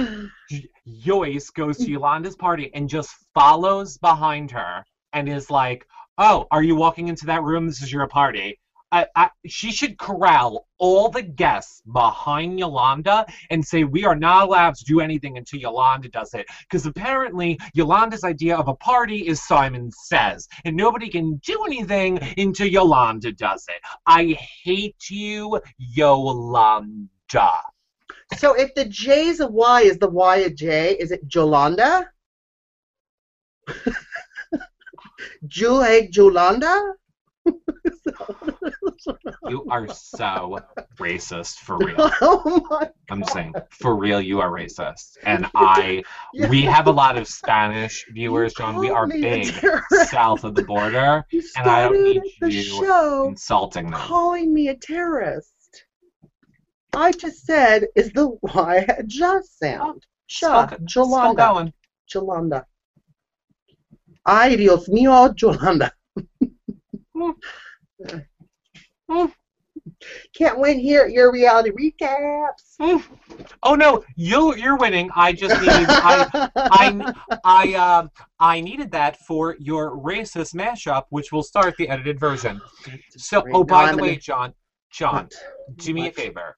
[1.00, 5.86] Joyce goes to Yolanda's party and just follows behind her and is like,
[6.18, 7.66] "Oh, are you walking into that room?
[7.66, 8.58] This is your party."
[8.92, 14.74] I, she should corral all the guests behind Yolanda and say, We are not allowed
[14.74, 16.46] to do anything until Yolanda does it.
[16.60, 22.18] Because apparently, Yolanda's idea of a party is Simon Says, and nobody can do anything
[22.36, 23.80] until Yolanda does it.
[24.06, 27.08] I hate you, Yolanda.
[28.36, 30.96] So if the J is a Y, is the Y a J?
[30.98, 32.06] Is it Jolanda?
[35.46, 36.92] Jule Jolanda?
[39.48, 40.58] You are so
[40.98, 41.96] racist for real.
[42.20, 45.18] oh I'm saying, for real, you are racist.
[45.24, 46.04] And I,
[46.48, 48.78] we have a lot of Spanish viewers, John.
[48.78, 49.70] We are called me a big
[50.06, 51.24] south of the border,
[51.56, 54.00] and I don't need the you show insulting them.
[54.00, 55.84] calling me a terrorist.
[56.94, 60.06] I just said is the Y a just sound.
[60.28, 61.72] Cha, go- still Jolanda.
[62.10, 62.64] Jolanda.
[64.24, 65.90] Ay, Dios mío, Jolanda.
[70.36, 72.78] Can't win here at your reality recaps.
[73.62, 75.10] Oh no, you you're winning.
[75.14, 77.12] I just needed I I
[77.44, 78.06] I uh,
[78.38, 82.60] I needed that for your racist mashup, which will start the edited version.
[83.16, 83.54] So, Great.
[83.54, 84.54] oh, No, by I'm the way, gonna- John,
[84.92, 85.28] John,
[85.76, 86.56] do me a favor.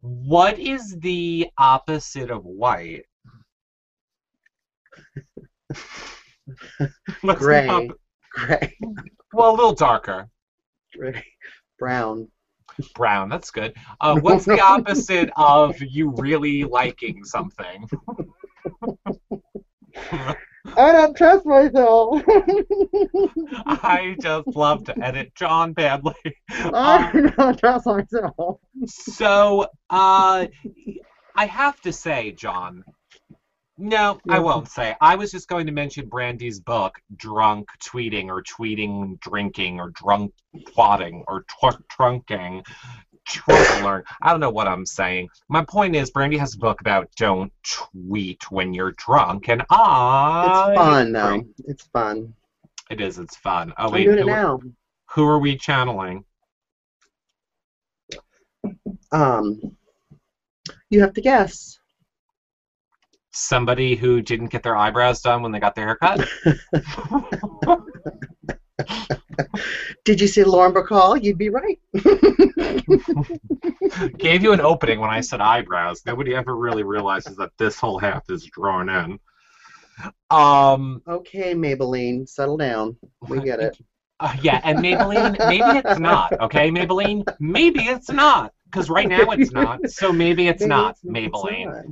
[0.00, 3.04] What is the opposite of white?
[7.36, 7.90] Gray.
[8.32, 8.76] Gray,
[9.32, 10.28] well, a little darker.
[11.78, 12.28] brown.
[12.94, 13.28] Brown.
[13.28, 13.74] That's good.
[14.00, 17.88] Uh, what's the opposite of you really liking something?
[20.76, 22.22] I don't trust myself.
[23.66, 26.14] I just love to edit John badly.
[26.50, 28.60] I don't trust myself.
[28.86, 30.46] So, uh,
[31.34, 32.84] I have to say, John.
[33.82, 34.94] No, I won't say.
[35.00, 40.34] I was just going to mention Brandi's book, Drunk Tweeting, or Tweeting Drinking, or Drunk
[40.54, 42.62] Twatting, or tw- Trunking.
[43.26, 44.02] Trunkler.
[44.20, 45.28] I don't know what I'm saying.
[45.48, 50.66] My point is, Brandi has a book about don't tweet when you're drunk, and I.
[50.68, 51.44] It's fun though.
[51.66, 52.34] It's fun.
[52.90, 53.18] It is.
[53.18, 53.72] It's fun.
[53.78, 54.60] Oh I'm wait, doing it who, now.
[55.06, 56.24] who are we channeling?
[59.12, 59.76] Um,
[60.90, 61.79] you have to guess.
[63.40, 66.28] Somebody who didn't get their eyebrows done when they got their haircut.
[70.04, 71.22] Did you see Lauren Bacall?
[71.22, 71.78] You'd be right.
[74.18, 76.02] Gave you an opening when I said eyebrows.
[76.06, 79.18] Nobody ever really realizes that this whole half is drawn in.
[80.30, 81.02] Um.
[81.06, 82.96] okay, Maybelline, settle down.
[83.28, 83.76] We get it.
[84.20, 86.32] uh, yeah, and Maybelline, maybe it's not.
[86.40, 88.52] Okay, Maybelline, maybe it's not.
[88.64, 89.90] Because right now it's not.
[89.90, 91.66] So maybe it's Maybe not it's- Maybelline.
[91.66, 91.84] not.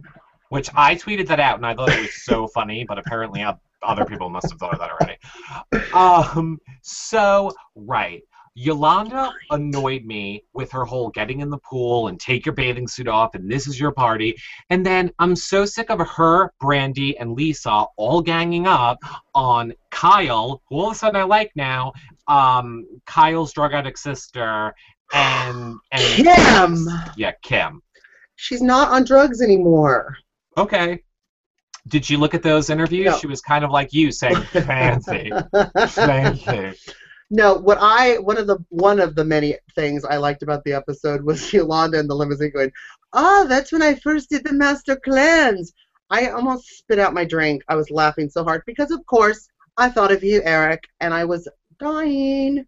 [0.50, 3.44] Which I tweeted that out, and I thought it was so funny, but apparently
[3.82, 5.92] other people must have thought of that already.
[5.92, 6.58] Um.
[6.82, 8.22] So right.
[8.60, 13.06] Yolanda annoyed me with her whole getting in the pool and take your bathing suit
[13.06, 14.34] off and this is your party.
[14.68, 18.98] And then I'm so sick of her, Brandi, and Lisa all ganging up
[19.32, 21.92] on Kyle, who all of a sudden I like now,
[22.26, 24.74] um, Kyle's drug addict sister,
[25.12, 26.88] and and Kim.
[27.16, 27.80] Yeah, Kim.
[28.34, 30.16] She's not on drugs anymore.
[30.58, 31.02] Okay.
[31.86, 33.06] Did you look at those interviews?
[33.06, 33.18] No.
[33.18, 35.30] She was kind of like you, saying fancy,
[35.88, 36.78] fancy.
[37.30, 40.72] No, what I one of the one of the many things I liked about the
[40.72, 42.72] episode was Yolanda in the limousine going,
[43.12, 45.72] "Oh, that's when I first did the master cleanse."
[46.10, 47.62] I almost spit out my drink.
[47.68, 49.46] I was laughing so hard because, of course,
[49.76, 51.46] I thought of you, Eric, and I was
[51.78, 52.66] dying.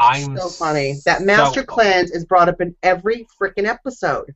[0.00, 0.96] I'm so funny.
[1.04, 4.34] That master cleanse is brought up in every freaking episode.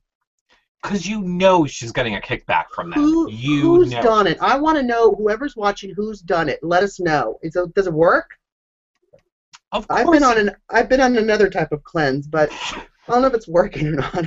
[0.85, 2.97] Because you know she's getting a kickback from that.
[2.97, 4.03] Who, you who's know.
[4.03, 4.37] done it?
[4.43, 5.15] I want to know.
[5.15, 6.59] Whoever's watching, who's done it?
[6.63, 7.39] Let us know.
[7.43, 8.29] Is it, does it work?
[9.73, 10.01] Of course.
[10.03, 13.29] I've been on an I've been on another type of cleanse, but I don't know
[13.29, 14.27] if it's working or not.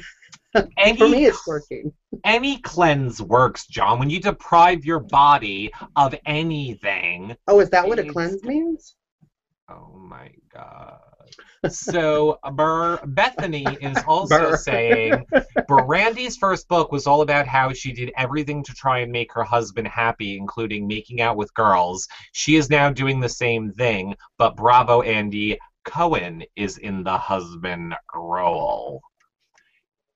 [0.77, 1.93] any, For me, it's working.
[2.25, 3.99] any cleanse works, John.
[3.99, 7.37] When you deprive your body of anything.
[7.47, 8.95] Oh, is that what a cleanse means?
[9.69, 11.06] Oh my god.
[11.69, 14.57] So Burr, Bethany is also Burr.
[14.57, 15.25] saying
[15.67, 19.43] Brandi's first book was all about how she did everything to try and make her
[19.43, 22.07] husband happy, including making out with girls.
[22.33, 27.95] She is now doing the same thing, but Bravo Andy Cohen is in the husband
[28.13, 29.01] role.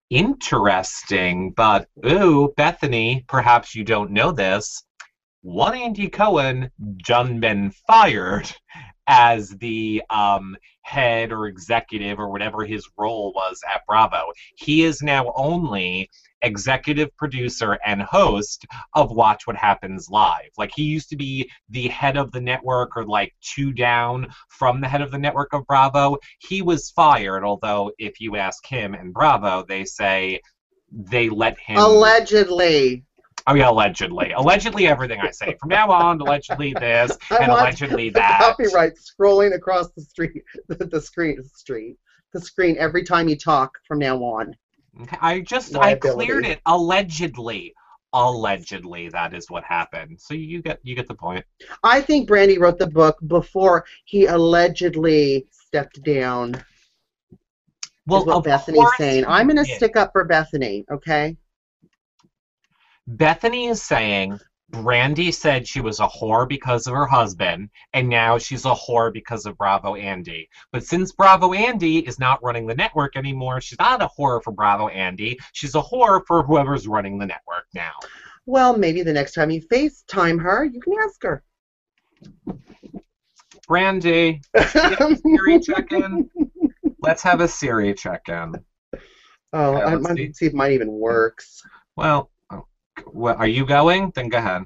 [0.10, 4.84] Interesting, but ooh, Bethany, perhaps you don't know this.
[5.42, 6.70] One Andy Cohen
[7.06, 8.54] done been fired
[9.12, 14.32] as the um, head or executive or whatever his role was at Bravo.
[14.56, 16.10] He is now only
[16.42, 20.50] executive producer and host of Watch What Happens Live.
[20.58, 24.80] Like he used to be the head of the network or like two down from
[24.80, 26.16] the head of the network of Bravo.
[26.40, 30.40] He was fired, although if you ask him and Bravo, they say
[30.90, 33.04] they let him Allegedly.
[33.48, 34.32] Oh yeah, allegedly.
[34.34, 35.56] Allegedly everything I say.
[35.60, 38.40] From now on, allegedly this I and allegedly that.
[38.40, 41.98] Copyright scrolling across the street, the, the screen, the street,
[42.34, 44.56] the screen every time you talk from now on.
[45.22, 47.74] I just I cleared it allegedly.
[48.14, 50.20] Allegedly, that is what happened.
[50.20, 51.46] So you get you get the point.
[51.84, 56.62] I think Brandi wrote the book before he allegedly stepped down.
[58.08, 59.26] Well, is what of Bethany's saying.
[59.26, 61.38] I'm going to stick up for Bethany, okay?
[63.08, 64.40] Bethany is saying
[64.72, 69.12] Brandi said she was a whore because of her husband, and now she's a whore
[69.12, 70.48] because of Bravo Andy.
[70.72, 74.52] But since Bravo Andy is not running the network anymore, she's not a whore for
[74.52, 75.38] Bravo Andy.
[75.52, 77.92] She's a whore for whoever's running the network now.
[78.46, 81.44] Well, maybe the next time you FaceTime her, you can ask her.
[83.70, 84.42] Brandi,
[85.22, 86.30] Siri check-in.
[87.02, 88.54] Let's have a Siri check-in.
[89.54, 90.34] Oh, Yeah, I might see.
[90.34, 91.62] see if mine even works.
[91.98, 92.32] Well,
[93.06, 94.12] oh, well, are you going?
[94.16, 94.64] Then go ahead.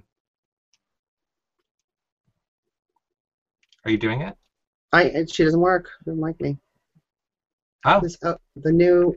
[3.84, 4.36] Are you doing it?
[4.92, 5.90] I it, she doesn't work.
[6.06, 6.58] Doesn't like me.
[7.86, 8.00] Oh.
[8.00, 9.16] This, uh, the new.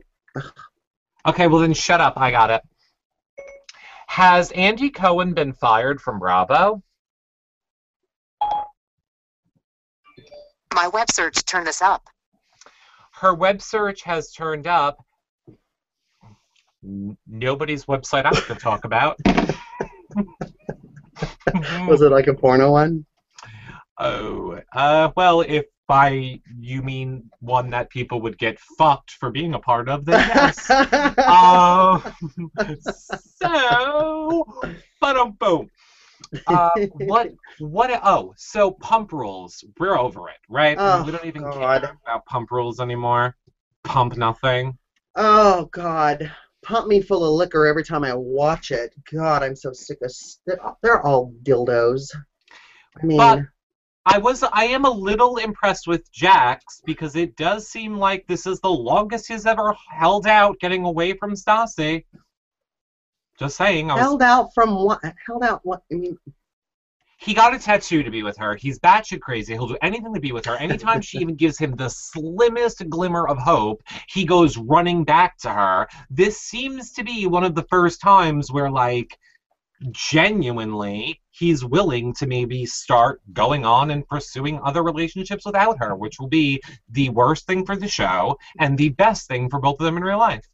[1.25, 2.13] Okay, well then shut up.
[2.17, 2.61] I got it.
[4.07, 6.83] Has Andy Cohen been fired from Bravo?
[10.73, 12.07] My web search turned this up.
[13.11, 15.03] Her web search has turned up.
[16.81, 19.17] Nobody's website I could talk about.
[21.87, 23.05] Was it like a porno one?
[23.97, 29.55] Oh, uh, well, if by you mean one that people would get fucked for being
[29.55, 30.69] a part of, then yes.
[31.27, 32.01] um,
[33.41, 34.45] so,
[35.01, 35.69] but boom.
[36.45, 37.31] Uh, what?
[37.57, 37.99] What?
[38.03, 39.63] Oh, so pump rules.
[39.79, 40.77] We're over it, right?
[40.79, 41.81] Oh, we don't even God.
[41.81, 43.35] care about pump rules anymore.
[43.83, 44.77] Pump nothing.
[45.15, 46.31] Oh God,
[46.61, 48.93] pump me full of liquor every time I watch it.
[49.11, 50.05] God, I'm so sick of.
[50.07, 52.13] s- They're, they're all dildos.
[53.01, 53.39] I mean, But-
[54.05, 58.47] I was I am a little impressed with Jax because it does seem like this
[58.47, 62.05] is the longest he's ever held out getting away from Stassi.
[63.37, 64.99] Just saying, I was, held out from what?
[65.27, 65.81] Held out what?
[65.91, 66.17] I mean,
[67.19, 68.55] he got a tattoo to be with her.
[68.55, 69.53] He's batshit crazy.
[69.53, 70.55] He'll do anything to be with her.
[70.55, 75.49] Anytime she even gives him the slimmest glimmer of hope, he goes running back to
[75.49, 75.87] her.
[76.09, 79.17] This seems to be one of the first times where like
[79.91, 86.19] genuinely he's willing to maybe start going on and pursuing other relationships without her, which
[86.19, 89.85] will be the worst thing for the show and the best thing for both of
[89.85, 90.47] them in real life.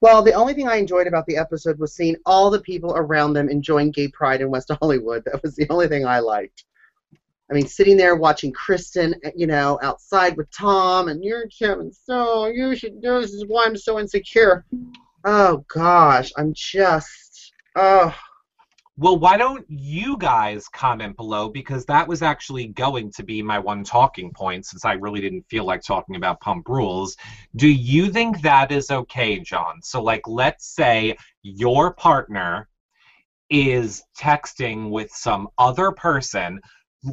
[0.00, 3.32] Well, the only thing I enjoyed about the episode was seeing all the people around
[3.32, 5.24] them enjoying gay pride in West Hollywood.
[5.24, 6.64] That was the only thing I liked.
[7.50, 11.92] I mean, sitting there watching Kristen, eh, you know, outside with Tom, and you're Kevin,
[11.92, 14.64] so you should do this is why I'm so insecure.
[15.24, 18.14] Oh gosh, I'm just oh
[18.96, 21.48] Well, why don't you guys comment below?
[21.48, 25.46] Because that was actually going to be my one talking point since I really didn't
[25.48, 27.16] feel like talking about pump rules.
[27.56, 29.80] Do you think that is okay, John?
[29.82, 32.68] So, like, let's say your partner
[33.48, 36.60] is texting with some other person.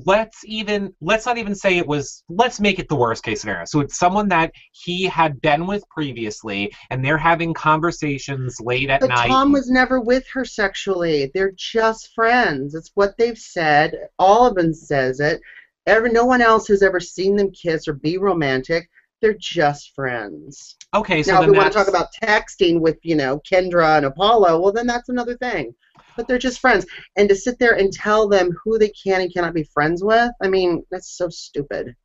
[0.06, 3.66] Let's even let's not even say it was let's make it the worst case scenario.
[3.66, 9.00] So it's someone that he had been with previously and they're having conversations late at
[9.00, 9.28] But night.
[9.28, 11.32] Tom was never with her sexually.
[11.34, 12.76] They're just friends.
[12.76, 13.96] It's what they've said.
[14.20, 15.42] All of them says it.
[15.86, 18.90] Ever, no one else has ever seen them kiss or be romantic.
[19.22, 20.76] They're just friends.
[20.94, 23.98] okay, so now, if then we want to talk about texting with, you know, Kendra
[23.98, 25.74] and Apollo, well, then that's another thing.
[26.18, 26.86] But they're just friends.
[27.16, 30.32] And to sit there and tell them who they can and cannot be friends with,
[30.42, 31.96] I mean, that's so stupid.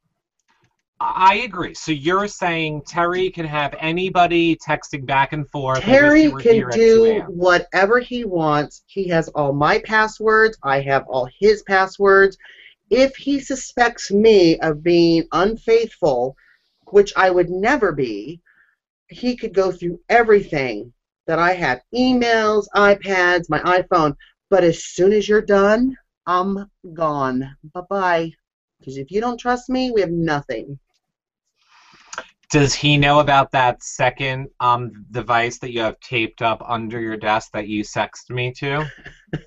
[1.01, 1.75] I agree.
[1.75, 5.81] So you're saying Terry can have anybody texting back and forth.
[5.81, 8.85] Terry can here at 2 do whatever he wants.
[8.87, 10.57] He has all my passwords.
[10.63, 12.37] I have all his passwords.
[12.91, 16.37] If he suspects me of being unfaithful,
[16.89, 18.41] which I would never be,
[19.09, 20.93] he could go through everything
[21.27, 24.15] that I have emails, iPads, my iPhone.
[24.51, 25.97] But as soon as you're done,
[26.27, 27.57] I'm gone.
[27.73, 28.31] Bye bye.
[28.79, 30.79] Because if you don't trust me, we have nothing.
[32.51, 37.17] Does he know about that second um device that you have taped up under your
[37.17, 38.85] desk that you sexted me to?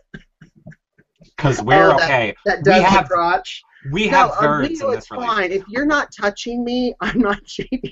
[1.38, 2.36] Because we're Oh, that- okay.
[2.46, 3.62] That does the have- crotch.
[3.92, 5.52] We No, have birds in it's this fine.
[5.52, 7.92] If you're not touching me, I'm not cheating.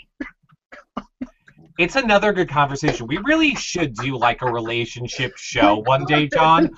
[1.79, 3.07] It's another good conversation.
[3.07, 6.69] We really should do like a relationship show one day, John.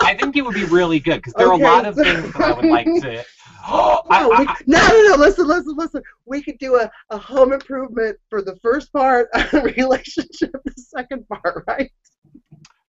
[0.00, 2.32] I think it would be really good because there are a lot of so- things
[2.32, 3.24] that I would like to.
[3.64, 6.02] Oh, I- No, we, I- no, no, no, listen, listen, listen.
[6.26, 11.28] We could do a, a home improvement for the first part, a relationship the second
[11.28, 11.88] part, right?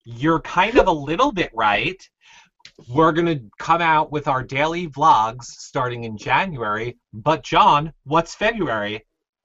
[0.05, 2.01] You're kind of a little bit right.
[2.89, 6.99] We're going to come out with our daily vlogs starting in January.
[7.13, 9.05] But, John, what's February?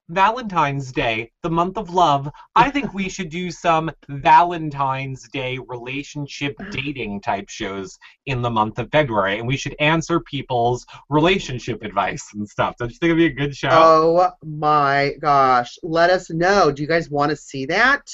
[0.09, 2.29] Valentine's Day, the month of love.
[2.55, 8.77] I think we should do some Valentine's Day relationship dating type shows in the month
[8.79, 9.39] of February.
[9.39, 12.75] And we should answer people's relationship advice and stuff.
[12.77, 13.69] Don't you think it'd be a good show?
[13.71, 15.77] Oh my gosh.
[15.81, 16.71] Let us know.
[16.71, 18.07] Do you guys want to see that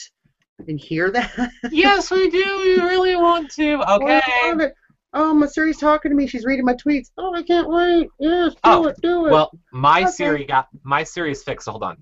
[0.67, 1.51] and hear that?
[1.71, 2.37] yes, we do.
[2.37, 3.81] We really want to.
[3.91, 4.71] Okay.
[5.13, 5.39] Oh, I love it.
[5.39, 6.27] My Siri's talking to me.
[6.27, 7.11] She's reading my tweets.
[7.17, 8.09] Oh, I can't wait.
[8.19, 9.31] Yes, do Oh, it, do it.
[9.31, 10.11] Well, my Okay.
[10.11, 11.67] Siri got my Siri's fixed.
[11.67, 11.97] Hold on.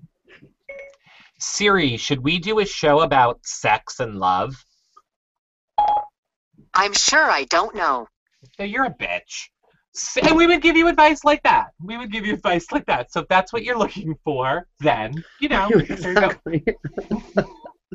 [1.40, 4.54] Siri, should we do a show about sex and love?
[6.74, 8.06] I'm sure I don't know.
[8.58, 9.48] No, you're a bitch.
[10.22, 11.70] And we would give you advice like that.
[11.82, 13.10] We would give you advice like that.
[13.12, 16.28] So if that's what you're looking for, then you know, there you go.
[16.30, 16.64] exactly.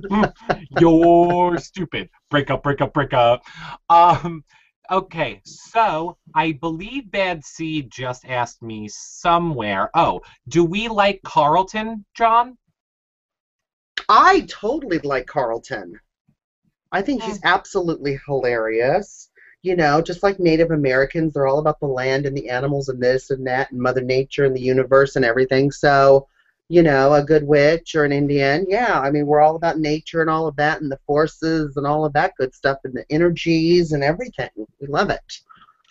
[0.79, 2.09] You're stupid.
[2.29, 3.43] Break up, break up, break up.
[3.89, 4.43] Um,
[4.91, 9.89] okay, so I believe Bad Seed just asked me somewhere.
[9.93, 12.57] Oh, do we like Carlton, John?
[14.09, 15.99] I totally like Carlton.
[16.91, 17.47] I think he's hmm.
[17.47, 19.29] absolutely hilarious.
[19.63, 23.01] You know, just like Native Americans, they're all about the land and the animals and
[23.01, 25.71] this and that and Mother Nature and the universe and everything.
[25.71, 26.27] So,
[26.67, 28.65] you know, a good witch or an Indian.
[28.67, 31.85] Yeah, I mean, we're all about nature and all of that, and the forces and
[31.85, 34.49] all of that good stuff, and the energies and everything.
[34.79, 35.39] We love it.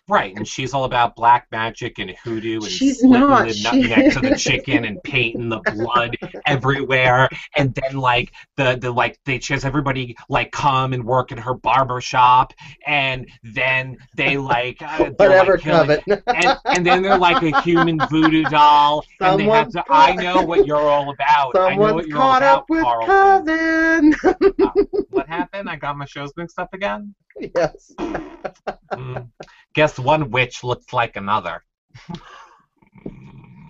[0.07, 3.75] Right, and she's all about black magic and hoodoo and She's not, the she- nut
[3.99, 7.27] neck of the chicken and painting the blood everywhere,
[7.57, 11.39] and then like the the like they she has everybody like come and work in
[11.39, 12.53] her barber shop,
[12.87, 16.01] and then they like uh, Whatever, like, Coven.
[16.27, 19.85] and, and then they're like a human voodoo doll, and they have Someone's to.
[19.89, 21.57] I know what you're all about.
[21.57, 24.13] I know what Someone's you're all caught about, up with Carlton.
[24.13, 24.71] Coven.
[25.11, 25.71] What happened?
[25.71, 27.15] I got my shows mixed up again.
[27.41, 27.93] yes.
[27.99, 29.29] Mm.
[29.75, 31.64] Guess one witch looks like another.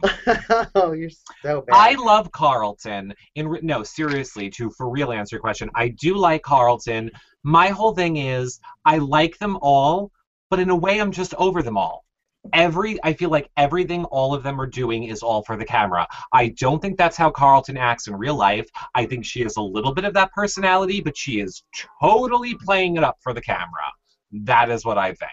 [0.74, 1.10] oh, you're
[1.42, 1.72] so bad.
[1.72, 3.14] I love Carlton.
[3.34, 7.10] In re- no, seriously, to for real answer your question, I do like Carlton.
[7.42, 10.10] My whole thing is I like them all,
[10.50, 12.04] but in a way, I'm just over them all.
[12.52, 16.06] Every I feel like everything all of them are doing is all for the camera.
[16.32, 18.68] I don't think that's how Carlton acts in real life.
[18.94, 21.62] I think she has a little bit of that personality, but she is
[22.02, 23.90] totally playing it up for the camera.
[24.32, 25.30] That is what I think.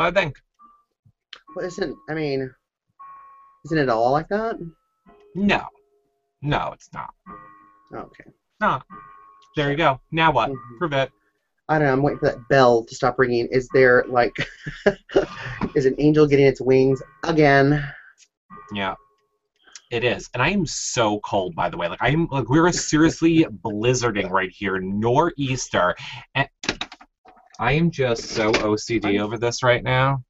[0.00, 0.36] I think.
[1.54, 2.52] Well, isn't I mean,
[3.66, 4.56] isn't it all like that?
[5.34, 5.64] No.
[6.42, 7.10] No, it's not.
[7.94, 8.24] Okay.
[8.60, 8.80] No.
[9.56, 10.00] There you go.
[10.10, 10.50] Now what?
[10.50, 10.78] Mhm.
[10.78, 11.10] Prove it.
[11.68, 11.92] I don't know.
[11.92, 13.46] I'm waiting for that bell to stop ringing.
[13.52, 14.32] Is there like,
[15.76, 17.84] is an angel getting its wings again?
[18.72, 18.94] Yeah.
[19.90, 20.30] It is.
[20.34, 21.88] And I am so cold, by the way.
[21.88, 25.96] Like I'm like we're seriously blizzarding right here, nor'easter.
[26.34, 26.48] And
[27.60, 30.24] I am just so OCD over this right now.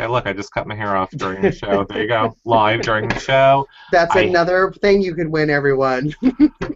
[0.00, 1.84] Okay, look, I just cut my hair off during the show.
[1.84, 2.34] There you go.
[2.44, 3.64] Live during the show.
[3.92, 6.12] That's I- another thing you could win, everyone.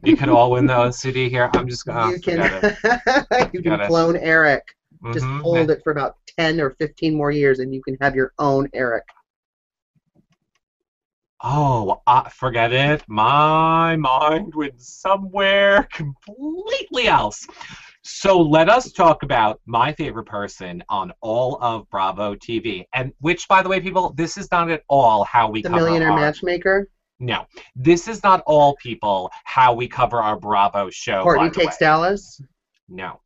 [0.04, 1.48] You can all win the OCD here.
[1.54, 2.38] I'm just gonna you can,
[3.52, 3.86] you Got can it.
[3.86, 4.64] clone Eric.
[5.12, 5.40] Just Mhm.
[5.42, 8.68] hold it for about 10 or 15 more years, and you can have your own
[8.74, 9.04] Eric.
[11.40, 13.02] Oh, uh, forget it.
[13.08, 17.46] My mind went somewhere completely else.
[18.02, 22.84] So let us talk about my favorite person on all of Bravo TV.
[22.94, 25.84] And which, by the way, people, this is not at all how we The cover
[25.84, 26.88] Millionaire our, Matchmaker.
[27.20, 27.46] No,
[27.76, 31.22] this is not all people how we cover our Bravo show.
[31.22, 31.86] Courtney Takes way.
[31.86, 32.40] Dallas.
[32.88, 33.20] No,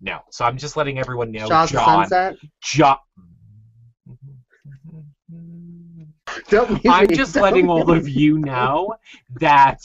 [0.00, 0.20] no.
[0.30, 1.48] So I'm just letting everyone know.
[1.48, 2.36] Shahs John, Sunset.
[2.62, 2.98] John.
[6.48, 8.94] Don't I'm just letting all of you know
[9.40, 9.80] that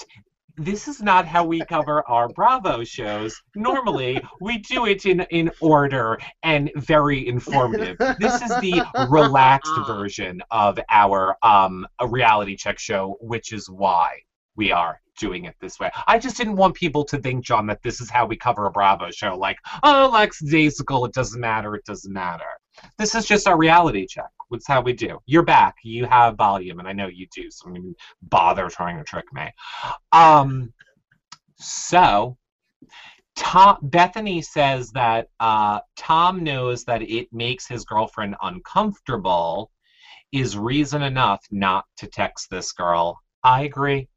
[0.57, 3.41] this is not how we cover our Bravo shows.
[3.55, 7.97] Normally, we do it in, in order and very informative.
[8.19, 14.19] This is the relaxed version of our um, a reality check show, which is why
[14.55, 15.89] we are doing it this way.
[16.07, 18.71] I just didn't want people to think, John, that this is how we cover a
[18.71, 19.37] Bravo show.
[19.37, 22.45] Like, oh, Lex Daisical, it doesn't matter, it doesn't matter.
[22.97, 24.29] This is just our reality check.
[24.51, 25.19] It's how we do.
[25.25, 25.75] You're back.
[25.83, 29.25] You have volume, and I know you do, so don't even bother trying to trick
[29.33, 29.49] me.
[30.11, 30.73] Um,
[31.57, 32.37] so,
[33.35, 39.71] Tom, Bethany says that uh, Tom knows that it makes his girlfriend uncomfortable
[40.31, 43.19] is reason enough not to text this girl.
[43.43, 44.07] I agree.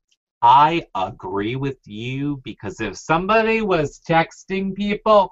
[0.42, 5.30] I agree with you because if somebody was texting people,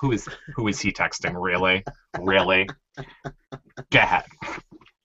[0.00, 1.34] who is who is he texting?
[1.40, 1.84] Really,
[2.20, 2.68] really?
[3.90, 4.24] Go ahead.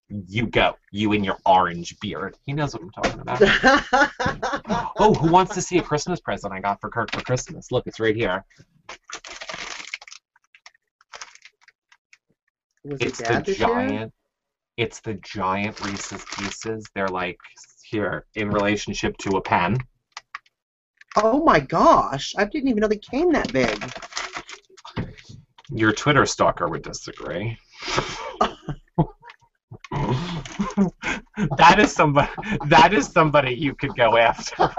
[0.09, 0.76] You go.
[0.91, 2.36] You and your orange beard.
[2.45, 3.41] He knows what I'm talking about.
[5.01, 7.72] Oh, who wants to see a Christmas present I got for Kirk for Christmas?
[7.72, 8.43] Look, it's right here.
[12.84, 13.67] Was It's the this year?
[13.67, 14.13] giant.
[14.76, 16.86] It's the giant Reese's Pieces.
[16.95, 17.38] They're like
[17.84, 19.78] here in relationship to a pen.
[21.15, 22.34] Oh my gosh!
[22.38, 23.78] I didn't even know they came that big.
[25.72, 27.57] Your Twitter stalker would disagree.
[31.57, 32.30] that is somebody.
[32.67, 34.70] That is somebody you could go after.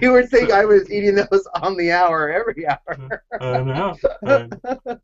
[0.00, 3.22] You were saying I was eating those on the hour every hour.
[3.40, 3.96] I know.
[4.26, 4.48] I,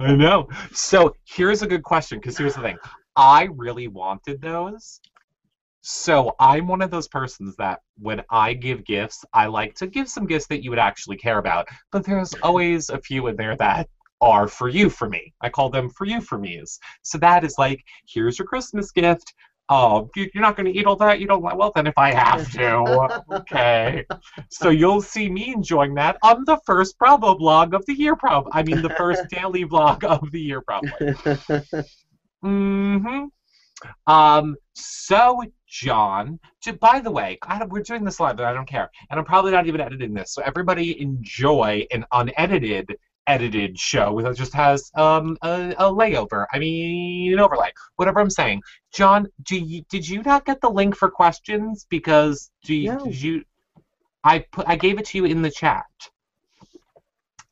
[0.00, 0.48] I know.
[0.72, 2.78] So here's a good question because here's the thing.
[3.16, 5.00] I really wanted those.
[5.82, 10.08] So I'm one of those persons that when I give gifts, I like to give
[10.08, 11.68] some gifts that you would actually care about.
[11.90, 13.88] But there's always a few in there that
[14.20, 15.34] are for you for me.
[15.40, 16.78] I call them for you for me's.
[17.02, 19.34] So that is like, here's your Christmas gift.
[19.68, 21.18] Oh, you- you're not going to eat all that?
[21.18, 21.56] You don't want?
[21.56, 24.04] Well, then if I have to, okay.
[24.50, 28.48] So you'll see me enjoying that on the first Bravo vlog of the year, prob.
[28.52, 31.14] I mean, the first daily vlog of the year, probably.
[32.44, 33.24] Mm-hmm.
[34.06, 34.56] Um.
[34.74, 35.42] So,
[35.72, 36.38] John.
[36.62, 39.18] j- By the way, I don't, we're doing this live, but I don't care, and
[39.18, 40.34] I'm probably not even editing this.
[40.34, 42.94] So everybody enjoy an unedited
[43.28, 46.44] edited show that just has um a, a layover.
[46.52, 47.70] I mean, an overlay.
[47.96, 48.60] Whatever I'm saying.
[48.92, 51.86] John, do you, did you not get the link for questions?
[51.88, 53.04] Because do you, No.
[53.04, 53.42] did you?
[54.24, 55.86] I put I gave it to you in the chat.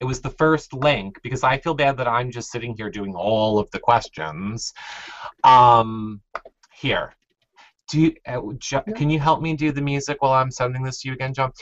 [0.01, 3.15] It was the first link because I feel bad that I'm just sitting here doing
[3.15, 4.73] all of the questions.
[5.45, 6.21] Um,
[6.73, 7.15] here.
[7.91, 8.95] Do you, uh, jo- Yeah.
[8.95, 11.53] can you help me do the music while I'm sending this to you again, John?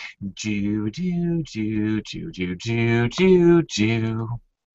[0.43, 4.29] Do do do do do do do do.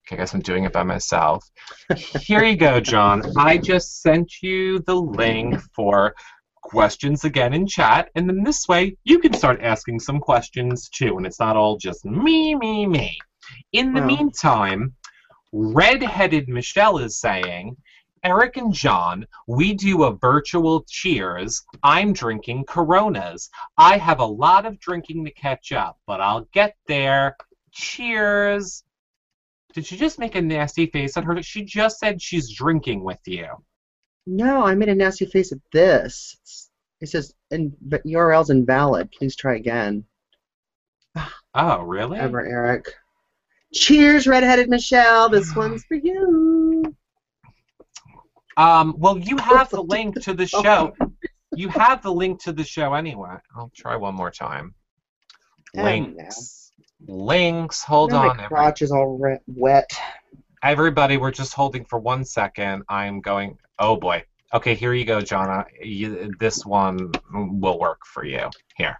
[0.06, 1.48] Okay, I guess I'm doing it by myself.
[1.94, 3.22] Here you go, John.
[3.38, 6.14] I just sent you the link for
[6.62, 11.16] questions again in chat, and then this way you can start asking some questions too,
[11.16, 13.16] and it's not all just me, me, me.
[13.72, 14.06] In the Wow.
[14.06, 14.94] meantime,
[15.52, 17.76] redheaded Michelle is saying,
[18.24, 21.62] Eric and John, we do a virtual cheers.
[21.82, 23.50] I'm drinking Coronas.
[23.76, 27.36] I have a lot of drinking to catch up, but I'll get there.
[27.72, 28.82] Cheers.
[29.74, 31.42] Did she just make a nasty face at her?
[31.42, 33.46] She just said she's drinking with you.
[34.26, 36.36] No, I made a nasty face at this.
[36.42, 36.70] It's-
[37.00, 39.10] It says in, URL's invalid.
[39.12, 40.04] Please try again.
[41.54, 42.18] Oh, really?
[42.18, 42.86] Ever, Eric.
[43.74, 45.28] Cheers, redheaded Michelle.
[45.28, 46.53] This one's for you.
[48.56, 50.94] Um, well, you have the link to the show.
[51.56, 53.36] You have the link to the show anyway.
[53.56, 54.74] I'll try one more time.
[55.76, 56.72] Oh, Links.
[57.06, 57.82] Links.
[57.82, 58.36] Hold Now on.
[58.36, 59.90] My every- crotch is all re- wet.
[60.62, 62.84] Everybody, we're just holding for one second.
[62.88, 63.58] I'm going.
[63.78, 64.24] Oh boy.
[64.54, 65.64] Okay, here you go, Jonna.
[65.82, 68.48] You, this one will work for you.
[68.76, 68.98] Here.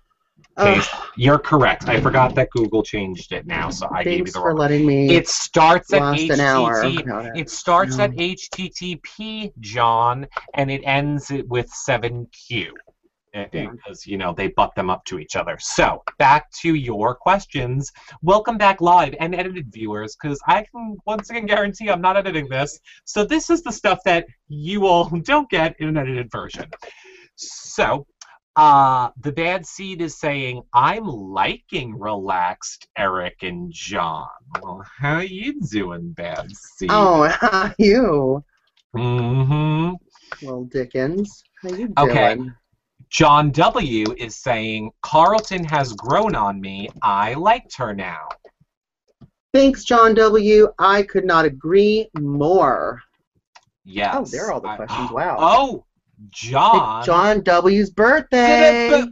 [0.57, 0.85] Ugh,
[1.17, 1.89] You're correct.
[1.89, 4.87] I forgot that Google changed it now, so I gave you thanks the for letting
[4.87, 6.03] me It starts at.
[6.03, 7.27] HTTP.
[7.27, 7.41] it.
[7.41, 8.37] It starts at mm.
[8.53, 12.71] HTTP, John, and it ends it with 7Q.
[13.35, 13.71] Eh, eh, yeah.
[13.71, 15.57] Because, you know, they butt them up to each other.
[15.59, 17.91] So, back to your questions.
[18.23, 22.49] Welcome back, live and edited viewers, because I can once again guarantee I'm not editing
[22.49, 22.79] this.
[23.05, 26.71] So, this is the stuff that you all don't get in an edited version.
[27.35, 28.07] So,
[28.57, 34.29] uh, the bad seed is saying, I'm liking relaxed Eric and John.
[34.63, 36.91] Well, how you doing, bad seed?
[36.91, 38.45] Oh, how you,
[38.95, 39.91] hmm
[40.43, 41.43] little Dickens.
[41.63, 42.11] How you doing?
[42.11, 42.39] Okay.
[43.11, 44.05] John W.
[44.19, 46.89] is saying, Carlton has grown on me.
[47.03, 48.29] I liked her now.
[49.53, 50.69] Thanks, John W.
[50.79, 53.01] I could not agree more.
[53.85, 54.15] Yes.
[54.17, 55.11] Oh, there are all the I- questions.
[55.13, 55.37] Wow.
[55.39, 55.85] Oh,
[56.29, 57.05] It's John.
[57.05, 59.05] John W.'s birthday.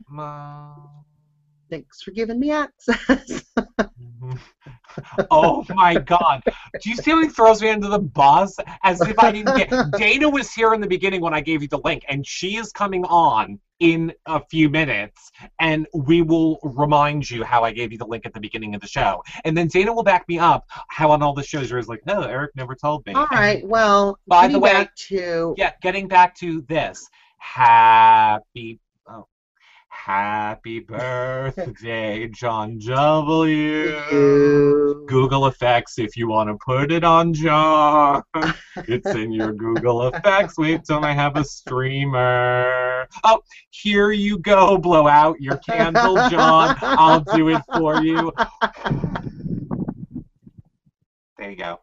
[1.70, 3.44] Thanks for giving me access.
[5.30, 6.42] oh my god.
[6.82, 8.56] Do you see how he throws me under the bus?
[8.82, 11.68] As if I didn't get Dana was here in the beginning when I gave you
[11.68, 17.28] the link, and she is coming on in a few minutes, and we will remind
[17.28, 19.22] you how I gave you the link at the beginning of the show.
[19.44, 22.22] And then Dana will back me up how on all the shows you're like, no,
[22.22, 23.14] Eric never told me.
[23.14, 23.66] All right.
[23.66, 27.08] Well, By the way- back to Yeah, getting back to this.
[27.38, 28.78] Happy
[30.04, 35.06] Happy birthday, John W.
[35.06, 38.24] Google Effects if you want to put it on John.
[38.88, 40.58] it's in your Google Effects.
[40.58, 43.06] Wait till I have a streamer.
[43.22, 44.76] Oh, here you go.
[44.76, 46.76] Blow out your candle, John.
[46.82, 48.32] I'll do it for you.
[51.38, 51.78] There you go.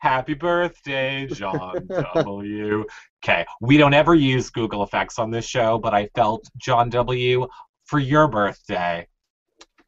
[0.00, 2.84] Happy birthday, John W.
[3.22, 7.46] Okay, we don't ever use Google Effects on this show, but I felt, John W.,
[7.84, 9.06] for your birthday,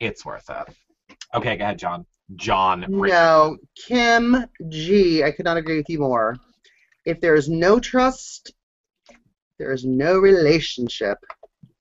[0.01, 1.17] it's worth it.
[1.35, 2.05] Okay, go ahead, John.
[2.37, 2.85] John.
[2.89, 3.57] No,
[3.87, 5.25] Kim G.
[5.25, 6.37] I could not agree with you more.
[7.07, 8.53] If there is no trust,
[9.59, 11.19] there is no relationship.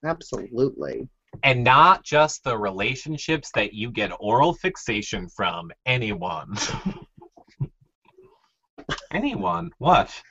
[0.06, 1.10] Absolutely.
[1.44, 5.72] And not just the relationships that you get oral fixation from.
[5.86, 6.56] Anyone.
[9.12, 9.72] Anyone.
[9.78, 10.22] What?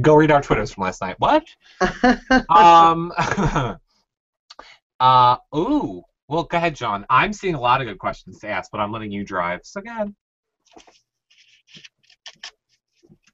[0.00, 1.16] Go read our Twitters from last night.
[1.18, 1.44] What?
[2.48, 3.12] um.
[5.00, 5.36] uh.
[5.54, 6.02] Ooh.
[6.28, 7.04] Well, go ahead, John.
[7.10, 9.60] I'm seeing a lot of good questions to ask, but I'm letting you drive.
[9.62, 10.14] So go ahead.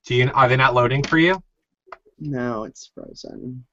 [0.06, 1.42] Do you, are they not loading for you?
[2.18, 3.64] no, it's frozen.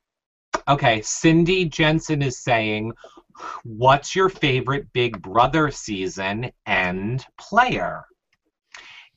[0.68, 2.94] Okay, Cindy Jensen is saying,
[3.64, 8.06] "What's your favorite Big Brother season and player?"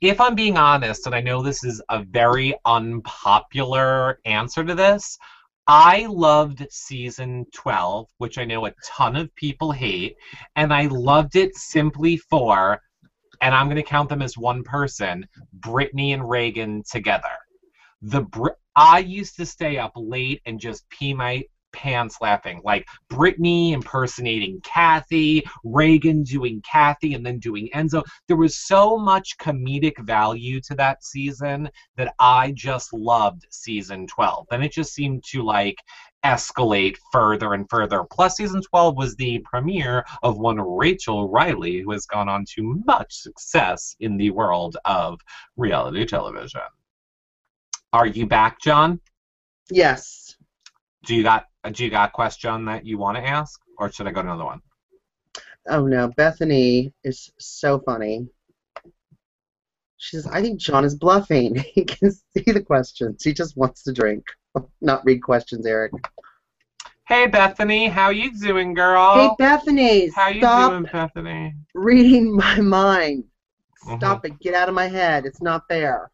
[0.00, 5.18] If I'm being honest, and I know this is a very unpopular answer to this,
[5.66, 10.16] I loved season 12, which I know a ton of people hate,
[10.56, 12.80] and I loved it simply for,
[13.42, 15.26] and I'm going to count them as one person,
[15.58, 17.36] Britney and Ragan together.
[18.00, 21.42] The Br- I used to stay up late and just pee my
[21.72, 22.60] pants laughing.
[22.64, 28.02] Like Britney impersonating Kathy, Ragan doing Kathy, and then doing Enzo.
[28.28, 34.46] There was so much comedic value to that season that I just loved season 12.
[34.50, 35.78] And it just seemed to like
[36.24, 38.04] escalate further and further.
[38.04, 42.82] Plus, season 12 was the premiere of one Rachel Reilly, who has gone on to
[42.84, 45.20] much success in the world of
[45.56, 46.60] reality television.
[47.92, 49.00] Are you back, John?
[49.70, 50.36] Yes.
[51.04, 54.06] Do you got do you got a question that you want to ask, or should
[54.06, 54.60] I go to another one?
[55.68, 58.26] Oh no, Bethany is so funny.
[59.98, 61.56] She says, I think John is bluffing.
[61.74, 63.22] He can see the questions.
[63.22, 64.24] He just wants to drink,
[64.80, 65.92] not read questions, Eric.
[67.06, 69.14] Hey Bethany, how you doing, girl?
[69.14, 71.54] Hey, Bethany, how you doing, Bethany?
[71.74, 73.24] reading my mind.
[73.84, 73.96] Mm-hmm.
[73.96, 74.38] Stop it.
[74.40, 75.26] Get out of my head.
[75.26, 76.10] It's not there.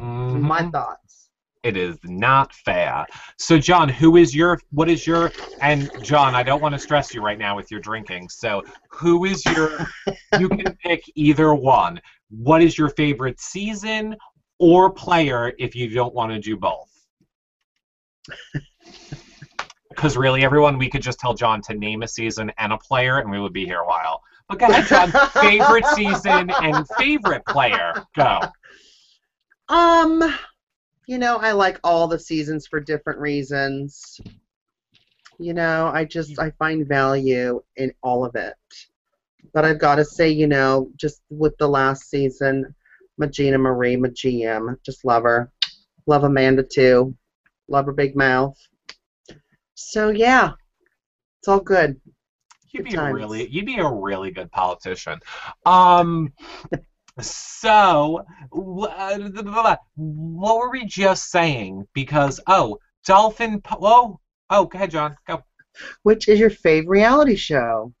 [0.00, 0.40] Mhm.
[0.40, 1.19] My thoughts.
[1.62, 3.06] It is not fair.
[3.38, 4.58] So, John, who is your?
[4.70, 5.30] What is your?
[5.60, 8.30] And John, I don't want to stress you right now with your drinking.
[8.30, 9.86] So, who is your?
[10.38, 12.00] you can pick either one.
[12.30, 14.16] What is your favorite season
[14.58, 16.88] or player if you don't want to do both?
[19.90, 23.18] Because really, everyone, we could just tell John to name a season and a player,
[23.18, 24.22] and we would be here a while.
[24.48, 25.10] But go ahead, John.
[25.42, 27.92] favorite season and favorite player.
[28.16, 28.40] Go.
[29.68, 30.34] Um,
[31.10, 34.20] you know, I like all the seasons for different reasons.
[35.40, 38.54] You know, I just I find value in all of it.
[39.52, 42.72] But I've got to say, you know, just with the last season,
[43.18, 45.50] my GinaMarie, my GM, just love her.
[46.06, 47.16] Love Amanda too.
[47.66, 48.56] Love her big mouth.
[49.74, 50.52] So yeah,
[51.40, 52.00] it's all good.
[52.70, 53.14] You'd Good be a times.
[53.16, 55.18] really you'd be a really good politician.
[55.66, 56.32] Um
[57.20, 61.86] so uh, what were we just saying?
[61.94, 65.16] Because oh, Dolphin Po- oh oh go ahead, John.
[65.26, 65.42] Go.
[66.02, 67.92] Which is your favorite reality show?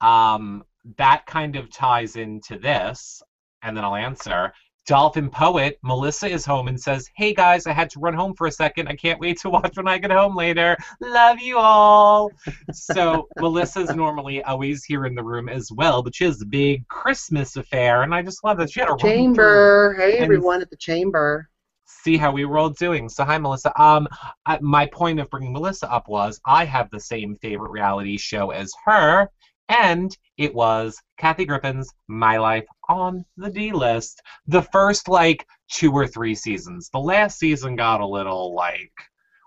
[0.00, 0.64] Um
[0.98, 3.22] that kind of ties into this,
[3.62, 4.52] and then I'll answer.
[4.86, 8.46] Dolphin Poet, Melissa is home and says, Hey guys, I had to run home for
[8.46, 8.86] a second.
[8.88, 10.76] I can't wait to watch when I get home later.
[11.00, 12.30] Love you all.
[12.72, 16.86] so Melissa's normally always here in the room as well, but she has a big
[16.88, 19.96] Christmas affair, and I just love that she had a run through Chamber.
[19.98, 21.48] Hey everyone at the chamber.
[21.84, 23.08] see how we were all doing.
[23.08, 23.72] So hi, Melissa.
[23.80, 24.06] Um,
[24.46, 28.50] I, my point of bringing Melissa up was I have the same favorite reality show
[28.50, 29.28] as her,
[29.68, 34.22] and it was Kathy Griffin's My Life on the D list.
[34.46, 36.88] The first like two or three seasons.
[36.92, 38.92] The last season got a little like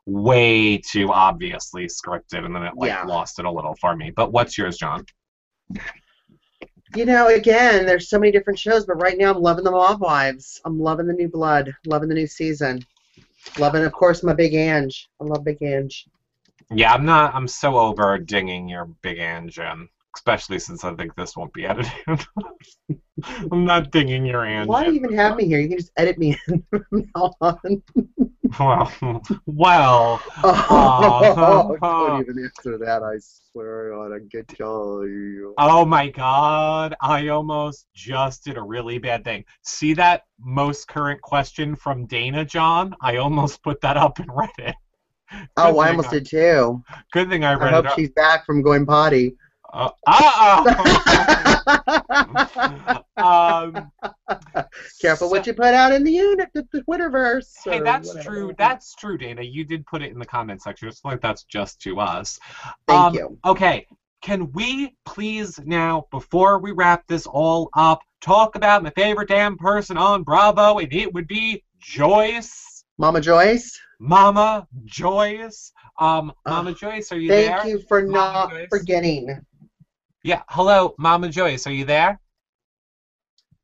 [0.06, 3.04] way too obviously scripted, and then it like Yeah.
[3.06, 4.12] lost it a little for me.
[4.12, 5.06] But what's yours, John?
[6.96, 10.02] You know, again, there's so many different shows, but right now I'm loving the Mob
[10.02, 10.60] Wives.
[10.66, 12.80] I'm loving the new blood, loving the new season.
[13.60, 15.08] Loving, of course, my Big Ange.
[15.22, 16.08] I love Big Ange.
[16.72, 17.34] Yeah, I'm not.
[17.36, 21.92] I'm so over dinging your big engine, especially since I think this won't be edited.
[23.52, 24.68] I'm not dinging your engine.
[24.70, 25.60] Why do you even have me here?
[25.60, 27.84] You can just edit me in from now on.
[28.58, 28.92] Well,
[29.46, 32.08] well, Oh, Uh-huh.
[32.08, 33.04] don't even answer that.
[33.04, 35.54] I swear on a good show.
[35.58, 36.96] oh my God!
[37.02, 39.44] I almost just did a really bad thing.
[39.64, 42.96] See that most current question from Dana, John?
[43.02, 44.76] I almost put that up and read it.
[45.58, 46.82] Oh, I almost did too.
[47.14, 47.92] Good thing I read I hope it.
[47.92, 48.00] up.
[48.00, 49.36] she's back from going potty.
[49.72, 51.74] Uh, uh-oh.
[53.18, 53.92] um,
[55.02, 57.54] Careful so- what you put out in the unit, the, the Twitterverse.
[57.64, 58.30] Hey, that's whatever.
[58.30, 58.56] true.
[58.58, 59.42] That's true, Dana.
[59.44, 60.88] You did put it in the comment section.
[60.88, 62.40] It's like that's just to us.
[62.88, 63.38] Thank Um, you.
[63.46, 63.86] Okay.
[64.22, 69.58] Can we please now, before we wrap this all up, talk about my favorite damn
[69.58, 75.72] person on Bravo, and it would be Joyce, Mama Joyce, Mama Joyce.
[76.00, 77.68] Um, Mama Joyce, are you thank there?
[77.72, 78.68] you for Mama not Joyce?
[78.70, 79.40] forgetting.
[80.24, 80.42] Yeah.
[80.50, 81.66] Hello, Mama Joyce.
[81.66, 82.20] Are you there?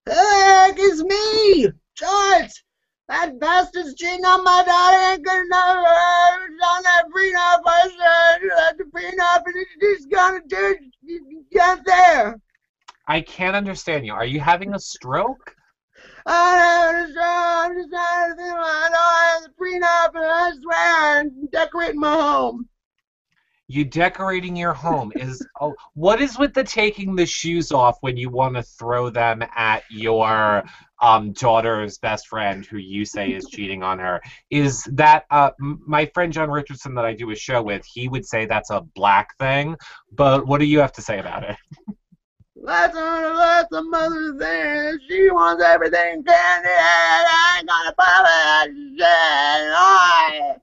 [0.08, 1.64] Heck, it's me,
[1.96, 2.64] George.
[3.08, 5.14] That bastard's cheating on my daughter.
[5.14, 5.78] Ain't good enough.
[5.78, 6.38] uh,
[6.68, 10.78] On that prenup, I said that the prenup, and he's gonna do.
[11.52, 12.40] Get there.
[13.08, 14.14] I can't understand you.
[14.14, 15.56] Are you having a stroke?
[16.26, 17.26] I don't understand.
[17.26, 18.54] I'm just trying to think.
[18.54, 22.68] I know I have the prenup, and I swear I'm decorating my home.
[23.68, 28.16] You decorating your home is oh, what is with the taking the shoes off when
[28.16, 30.64] you want to throw them at your
[31.02, 34.22] um, daughter's best friend who you say is cheating on her?
[34.52, 37.84] Is that uh, my friend John Richardson that I do a show with?
[37.86, 39.76] He would say that's a black thing,
[40.12, 41.56] but what do you have to say about it?
[42.64, 45.00] That's a, that's a mother thing.
[45.08, 46.70] She wants everything candy.
[46.70, 49.06] and I ain't gonna buy that shit.
[49.76, 50.56] I-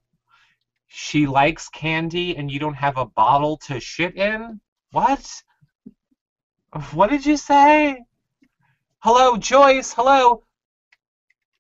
[1.03, 4.61] she likes candy and you don't have a bottle to shit in?
[4.92, 5.28] What?
[6.92, 8.00] What did you say?
[9.00, 9.92] Hello, Joyce.
[9.92, 10.44] Hello.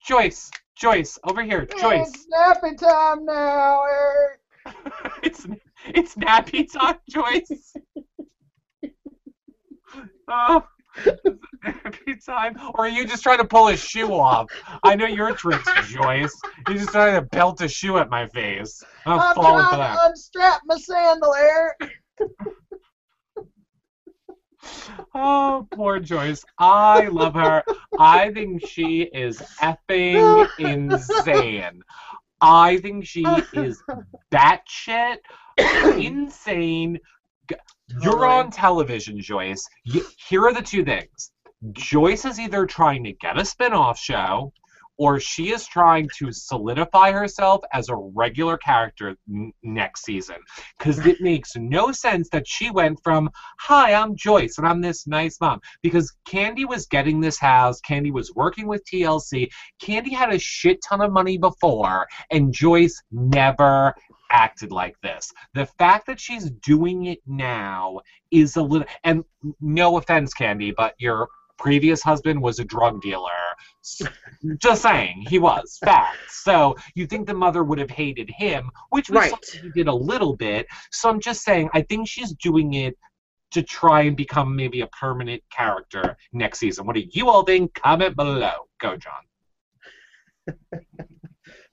[0.06, 0.48] Joyce.
[0.76, 1.66] Joyce, over here.
[1.66, 2.08] Joyce.
[2.08, 4.40] It's nappy time now, Eric.
[5.24, 5.46] it's
[5.86, 7.74] it's nappy time, Joyce.
[10.28, 10.64] oh,
[11.64, 12.56] nappy time.
[12.74, 14.50] Or are you just trying to pull a shoe off?
[14.82, 16.34] I know your tricks, Joyce.
[16.68, 18.82] You're just trying to belt a shoe at my face.
[19.06, 19.94] I'm, I'm falling trying that.
[19.94, 21.92] to unstrap my sandal, Eric.
[25.14, 26.44] Oh, poor Joyce.
[26.58, 27.62] I love her.
[27.98, 31.82] I think she is effing insane.
[32.40, 33.82] I think she is
[34.32, 35.18] batshit
[35.96, 36.98] insane.
[38.02, 39.68] You're on television, Joyce.
[39.84, 41.32] Here are the two things.
[41.72, 44.52] Joyce is either trying to get a spin-off show
[44.98, 50.36] or she is trying to solidify herself as a regular character n- next season
[50.78, 55.06] because it makes no sense that she went from hi i'm joyce and i'm this
[55.06, 59.48] nice mom because kandi was getting this house kandi was working with tlc
[59.82, 63.94] kandi had a shit ton of money before and joyce never
[64.32, 65.32] acted like this.
[65.54, 69.24] The fact that she's doing it now is a little and
[69.60, 71.28] no offense kandi but your
[71.58, 73.28] previous husband was a drug dealer.
[74.58, 75.78] Just saying he was.
[75.84, 76.16] Fact.
[76.28, 79.30] So you think the mother would have hated him which was Right.
[79.30, 80.66] something he did a little bit.
[80.90, 82.96] So i'm just saying i think she's doing it
[83.52, 86.86] to try and become maybe a permanent character next season.
[86.86, 87.74] What do you all think?
[87.74, 88.52] Comment below.
[88.80, 89.22] Go john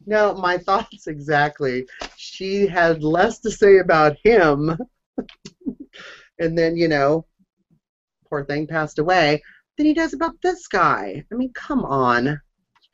[0.09, 1.85] No, my thoughts exactly.
[2.17, 4.75] She had less to say about him,
[6.39, 7.27] and then you know,
[8.27, 9.43] poor thing passed away.
[9.77, 11.23] Than he does about this guy.
[11.31, 12.41] I mean, come on.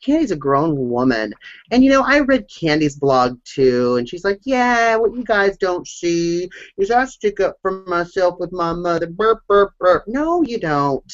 [0.06, 1.34] Kandi's a grown woman,
[1.72, 5.56] and you know, I read Kandi's blog too, and she's like, "Yeah, what you guys
[5.56, 10.04] don't see is I stick up for myself with my mother." Burp, burp, burp.
[10.06, 11.14] No, you don't.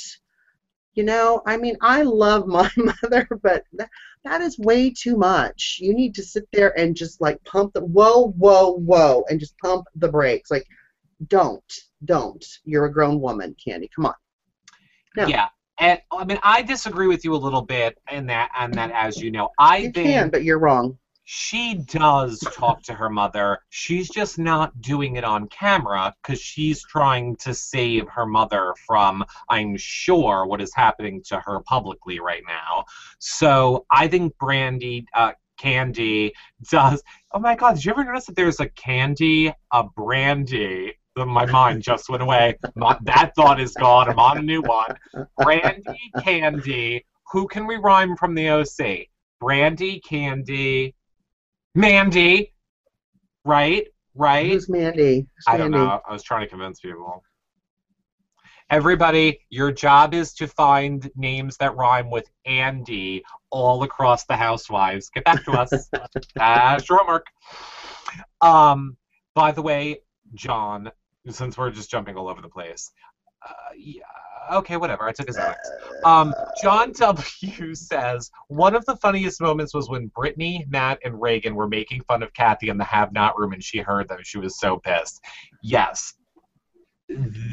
[0.95, 2.69] You know, I mean, I love my
[3.03, 3.63] mother, but
[4.23, 5.77] that, is way too much.
[5.81, 9.57] You need to sit there and just like pump the whoa, whoa, whoa, and just
[9.59, 10.51] pump the brakes.
[10.51, 10.67] Like,
[11.27, 11.73] don't,
[12.05, 12.45] don't.
[12.63, 13.89] You're a grown woman, Kandi.
[13.95, 14.13] Come on.
[15.17, 15.27] No.
[15.27, 18.91] yeah and i mean i disagree with you a little bit in that on that
[18.91, 20.97] as you know i You think can, but you're wrong.
[21.33, 23.59] She does talk to her mother.
[23.69, 29.23] She's just not doing it on camera because she's trying to save her mother from,
[29.47, 32.83] I'm sure, what is happening to her publicly right now.
[33.19, 36.31] So I think Brandi, uh, Kandi
[36.69, 37.01] does.
[37.31, 37.75] Oh my God!
[37.75, 40.91] Did you ever notice that there's a Kandi, a Brandi?
[41.15, 42.57] My mind just went away.
[42.75, 44.09] That thought is gone.
[44.09, 44.97] I'm on a new one.
[45.39, 47.05] Brandi, Kandi.
[47.31, 49.07] Who can we rhyme from the OC?
[49.41, 50.93] Brandi, Kandi,
[51.75, 52.53] Mandy,
[53.45, 53.87] right?
[54.15, 54.51] Right?
[54.51, 55.27] Who's Mandy?
[55.47, 55.85] I don't Mandy?
[55.85, 56.01] know.
[56.07, 57.23] I was trying to convince people.
[58.69, 65.09] Everybody, your job is to find names that rhyme with Andy all across the housewives.
[65.09, 65.89] Get back to us.
[66.35, 67.25] That's your homework.
[68.39, 68.95] Um,
[69.35, 69.99] by the way,
[70.33, 70.89] John,
[71.29, 72.91] since we're just jumping all over the place,
[73.45, 74.03] uh, yeah,
[74.51, 75.03] okay, whatever.
[75.07, 75.55] I took his Xanax.
[76.03, 77.75] Um, John W.
[77.75, 82.23] says one of the funniest moments was when Britney, Matt, and Ragan were making fun
[82.23, 84.19] of Kathy in the have not room, and she heard them.
[84.23, 85.21] She was so pissed.
[85.61, 86.13] Yes,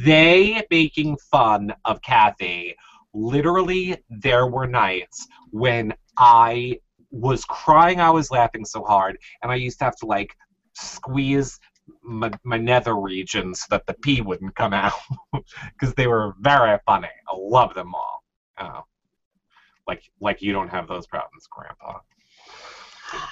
[0.04, 2.76] they making fun of Kathy.
[3.14, 6.78] Literally, there were nights when I
[7.10, 8.00] was crying.
[8.00, 10.36] I was laughing so hard, and I used to have to like
[10.74, 11.58] squeeze
[12.02, 14.92] my, my nether region so that the pee wouldn't come out
[15.72, 17.08] because they were very funny.
[17.28, 18.24] I love them all.
[18.60, 18.84] Oh,
[19.86, 22.00] like like you don't have those problems, Grandpa.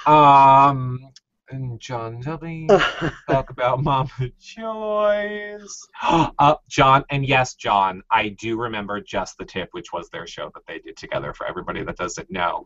[0.07, 1.11] Um,
[1.51, 2.67] and John W.
[3.29, 5.87] talk about Mama Joyce.
[6.03, 10.51] uh, John, and yes, John, I do remember just the tip, which was their show
[10.55, 11.33] that they did together.
[11.35, 12.65] For everybody that doesn't know,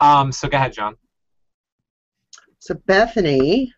[0.00, 0.96] um, so go ahead, John.
[2.58, 3.72] so Bethany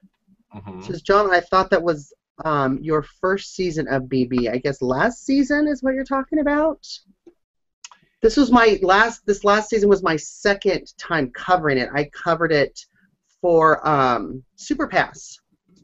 [0.65, 2.13] hmm says, John, I thought that was
[2.45, 4.51] um, your first season of BB.
[4.51, 6.87] I guess last season is what you're talking about.
[8.23, 9.25] This was my last.
[9.27, 11.89] This last season was my second time covering it.
[11.95, 12.87] I covered it
[13.41, 15.39] for um, Super Pass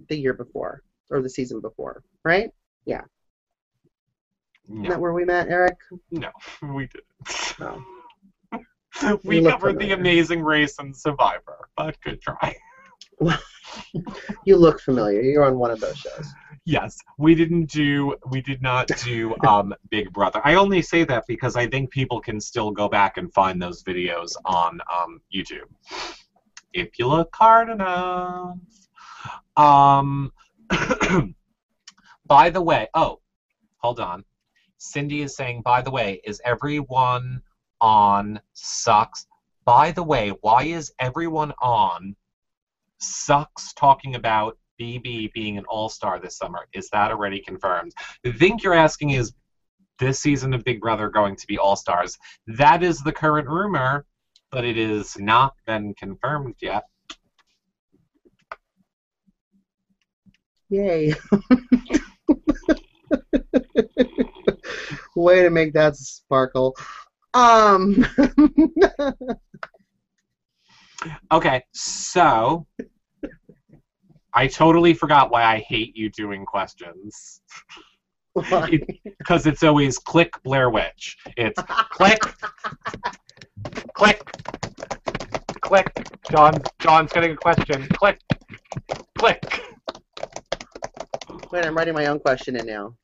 [0.09, 2.51] the year before or the season before, right?
[2.86, 3.03] Yeah.
[4.65, 5.77] Isn't that where we met, Eric?
[6.11, 6.31] no,
[6.62, 7.55] we didn't.
[7.61, 7.85] No.
[9.24, 9.93] we look covered the.
[9.93, 12.57] Amazing Race and Survivor, but good try.
[14.44, 15.22] You look familiar.
[15.22, 16.28] You're on one of those shows.
[16.64, 18.14] Yes, we didn't do.
[18.30, 20.40] We did not do um, Big Brother.
[20.44, 23.82] I only say that because I think people can still go back and find those
[23.82, 25.68] videos on um, YouTube
[26.72, 28.59] if you look hard enough.
[29.56, 30.32] Um,
[32.26, 33.20] by the way, oh,
[33.78, 34.24] hold on.
[34.78, 37.43] Cindy is saying, by the way, is everyone
[37.80, 39.26] on sucks?
[39.64, 42.16] By the way, why is everyone on
[43.03, 46.66] sucks talking about BB being an all star this summer?
[46.73, 47.93] Is that already confirmed?
[48.24, 49.33] The thing you're asking is
[49.99, 52.19] this season of Big Brother going to be all stars?
[52.47, 54.05] That is the current rumor,
[54.51, 56.85] but it is not been confirmed yet.
[60.70, 61.15] Yay.
[65.15, 66.74] Way to make that sparkle.
[67.35, 68.07] Um,
[71.31, 72.66] Okay, so
[74.35, 77.41] I totally forgot why I hate you doing questions.
[78.35, 81.19] Because it's always click Blair Witch.
[81.37, 81.61] It's
[81.91, 82.20] click,
[83.95, 84.23] click,
[85.61, 86.09] click.
[86.31, 87.87] John, John's getting a question.
[87.89, 88.19] Click,
[89.19, 89.62] click.
[91.51, 92.95] Wait, I'm writing my own question in now.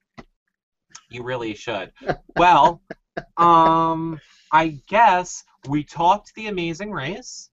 [1.10, 1.92] You really should.
[2.36, 2.80] Well,
[3.36, 4.18] um,
[4.52, 7.50] I guess we talked the Amazing Race.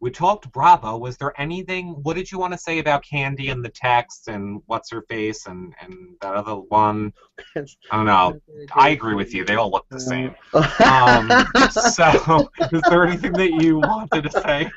[0.00, 0.98] We talked Bravo.
[0.98, 1.96] Was there anything?
[2.02, 5.46] What did you want to say about Kandi and the text and what's her face
[5.46, 7.12] and and that other one?
[7.56, 8.38] I don't know.
[8.74, 9.44] I agree with you.
[9.44, 10.34] They all look the same.
[10.86, 11.30] Um,
[11.70, 14.70] so, is there anything that you wanted to say?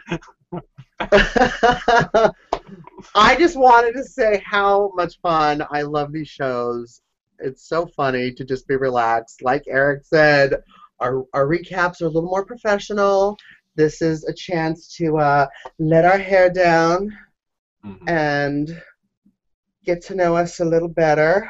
[3.15, 7.01] I just wanted to say how much fun I love these shows.
[7.39, 9.41] It's so funny to just be relaxed.
[9.41, 10.61] Like Eric said,
[10.99, 13.37] our, our recaps are a little more professional.
[13.79, 15.45] This is a chance to uh,
[15.79, 17.09] let our hair down
[17.85, 18.09] Mhm.
[18.09, 18.81] and
[19.85, 21.49] get to know us a little better.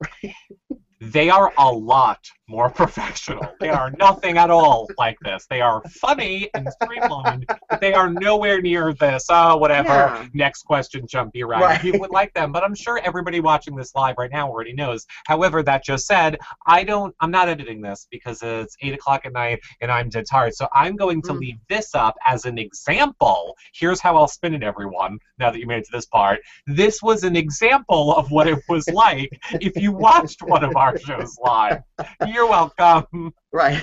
[1.00, 3.46] They are a lot more professional.
[3.60, 5.46] They are nothing at all like this.
[5.48, 9.26] They are funny and streamlined, but they are nowhere near this.
[9.28, 9.88] Oh, whatever.
[9.88, 10.26] Yeah.
[10.32, 11.60] Next question, jumpy around.
[11.62, 11.80] Right.
[11.80, 15.06] People would like them, but I'm sure everybody watching this live right now already knows.
[15.26, 17.14] However, that just said, I don't.
[17.20, 20.54] I'm not editing this because it's eight o'clock at night and I'm dead tired.
[20.54, 21.40] So I'm going to Mm.
[21.40, 23.54] leave this up as an example.
[23.74, 25.18] Here's how I'll spin it, everyone.
[25.38, 28.58] Now that you made it to this part, this was an example of what it
[28.68, 31.82] was like if you watched one of our shows live.
[32.26, 33.32] You're welcome.
[33.52, 33.82] Right.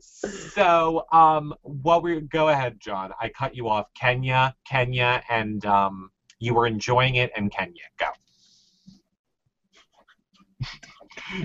[0.00, 3.12] So, um, what we go ahead, John.
[3.20, 3.86] I cut you off.
[3.94, 8.06] Kenya, Kenya, and um, you were enjoying it, and Kenya, go.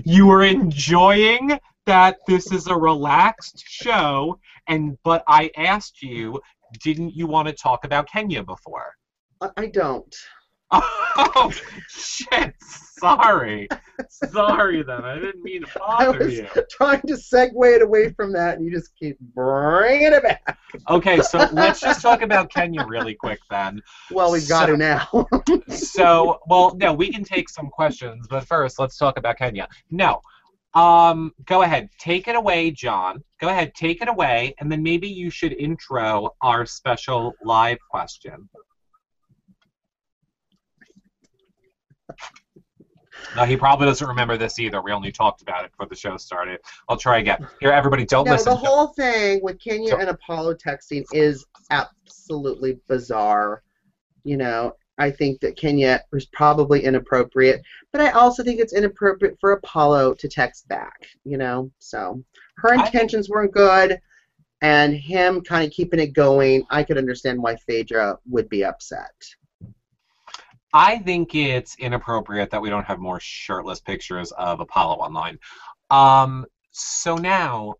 [0.03, 6.41] you were enjoying that this is a relaxed show, and but I asked you,
[6.81, 8.93] didn't you want to talk about Kenya before?
[9.57, 10.15] I don't.
[10.71, 11.51] Oh
[11.87, 12.53] shit!
[12.97, 13.67] Sorry,
[14.09, 14.83] sorry.
[14.83, 16.47] Then I didn't mean to bother I was you.
[16.71, 20.57] trying to segue it away from that, and you just keep bringing it back.
[20.89, 23.81] Okay, so let's just talk about Kenya really quick then.
[24.11, 25.27] Well, we've got So- to now.
[25.69, 29.67] So, well, no, we can take some questions, but first, let's talk about Kenya.
[29.91, 30.19] No,
[30.73, 33.23] um, go ahead, take it away, John.
[33.39, 38.49] Go ahead, take it away, and then maybe you should intro our special live question.
[43.35, 44.81] No, he probably doesn't remember this either.
[44.81, 46.59] We only talked about it before the show started.
[46.89, 47.47] I'll try again.
[47.59, 48.45] Here, everybody, don't listen.
[48.45, 48.63] no, listen.
[48.63, 53.61] the whole thing with Kenya So- and Apollo texting is absolutely bizarre.
[54.23, 57.61] You know, I think that Kenya was probably inappropriate,
[57.91, 61.05] but I also think it's inappropriate for Apollo to text back.
[61.23, 62.23] You know, so
[62.57, 63.99] her I intentions weren't good,
[64.61, 66.65] and him kind of keeping it going.
[66.69, 69.13] I could understand why Phaedra would be upset.
[70.75, 75.39] I think it's inappropriate that we don't have more shirtless pictures of Apollo online.
[75.89, 77.75] Um, so now,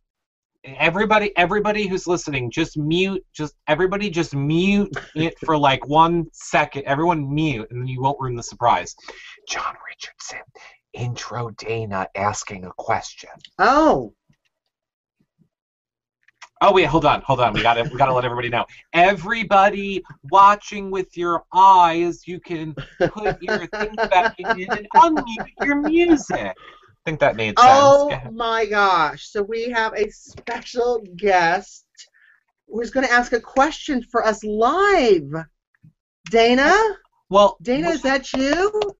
[0.63, 3.21] everybody, everybody who's listening, just mute.
[3.33, 6.83] Just everybody, just mute it for like one second.
[6.85, 8.95] Everyone mute, and then you won't ruin the surprise.
[9.49, 10.45] John Richardson,
[10.93, 13.31] intro Dana asking a question.
[13.59, 14.13] Oh,
[16.67, 17.53] Oh wait, hold on, hold on.
[17.53, 18.65] We gotta we gotta let everybody know.
[18.91, 22.73] Everybody watching with your eyes, you can
[23.07, 26.55] put your thing back in and unmute your music.
[26.57, 27.69] I think that made sense.
[27.69, 29.27] Oh my gosh.
[29.27, 31.85] So we have a special guest
[32.67, 35.45] who's going to ask a question for us live.
[36.31, 36.75] Dana?
[37.29, 38.95] Well, Dana, is that you?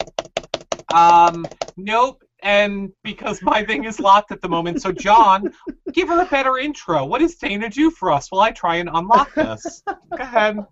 [0.94, 1.48] um,
[1.78, 2.22] nope.
[2.46, 5.52] And because my thing is locked at the moment, so John,
[5.94, 7.04] give her a better intro.
[7.04, 9.82] What does Dana do for us while I try and unlock this?
[9.88, 10.64] Go ahead.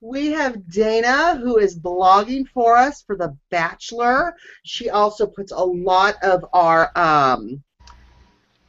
[0.00, 4.36] We have Dana who is blogging for us for The Bachelor.
[4.62, 7.64] She also puts a lot of our um,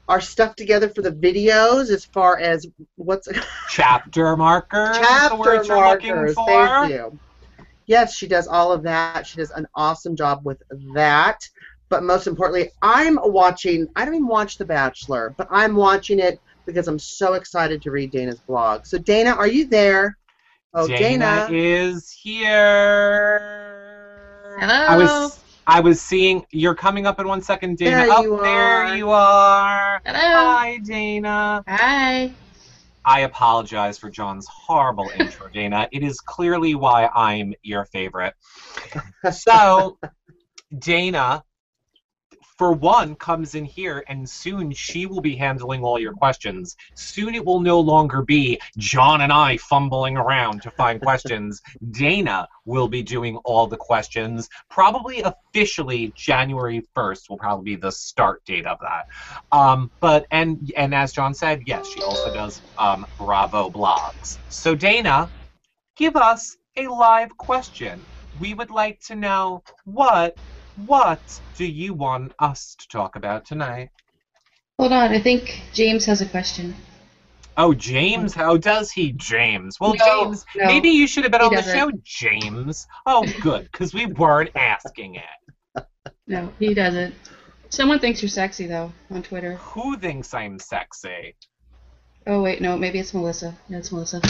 [0.08, 3.28] our stuff together for the videos as far as what's
[3.70, 4.98] Chapter markers.
[4.98, 6.36] chapter words you're looking markers.
[6.48, 7.20] Thank you.
[7.88, 9.26] Yes, she does all of that.
[9.26, 10.62] She does an awesome job with
[10.94, 11.40] that.
[11.90, 13.88] But most importantly, I'm watching.
[13.96, 17.92] I don't even watch The Bachelor, but I'm watching it because I'm so excited to
[17.92, 18.86] read Dana's blog.
[18.86, 20.18] So Dana, are you there?
[20.74, 21.48] Oh, Dana, Dana.
[21.50, 23.40] is here.
[24.60, 24.86] Hello.
[24.88, 28.06] I was I was seeing you're coming up in one second, Dana.
[28.06, 28.98] There oh, you there are.
[28.98, 30.02] you are.
[30.06, 30.20] Hello.
[30.20, 31.64] Hi, Dana.
[31.68, 32.34] Hi.
[33.08, 35.88] I apologize for John's horrible intro, Dana.
[35.94, 38.34] It is clearly why I'm your favorite.
[39.32, 39.98] So,
[40.78, 41.44] Dana,
[42.58, 46.76] for one, comes in here, and soon she will be handling all your questions.
[46.96, 51.62] Soon it will no longer be John and I fumbling around to find questions.
[51.92, 54.50] Dana will be doing all the questions.
[54.70, 59.08] Probably officially January 1st will probably be the start date of that.
[59.52, 64.38] Um, but and and as John said, yes, she also does um, Bravo blogs.
[64.50, 65.30] So Dana,
[65.96, 68.00] give us a live question.
[68.40, 70.38] We would like to know what
[70.86, 71.20] what
[71.58, 73.90] do you want us to talk about tonight?
[74.80, 75.12] Hold on.
[75.12, 76.76] I think James has a question.
[77.60, 79.80] Oh, James, how does he, James?
[79.80, 81.76] Well, No, James, no, maybe you should have been he on the doesn't.
[81.76, 82.86] show, James.
[83.08, 85.84] Oh, good, because we weren't asking it.
[86.30, 87.16] No, he doesn't.
[87.70, 89.56] Someone thinks you're sexy though on Twitter.
[89.56, 91.36] Who thinks I'm sexy?
[92.28, 93.56] Oh wait, no, maybe it's Melissa.
[93.70, 94.22] Yeah, it's Melissa.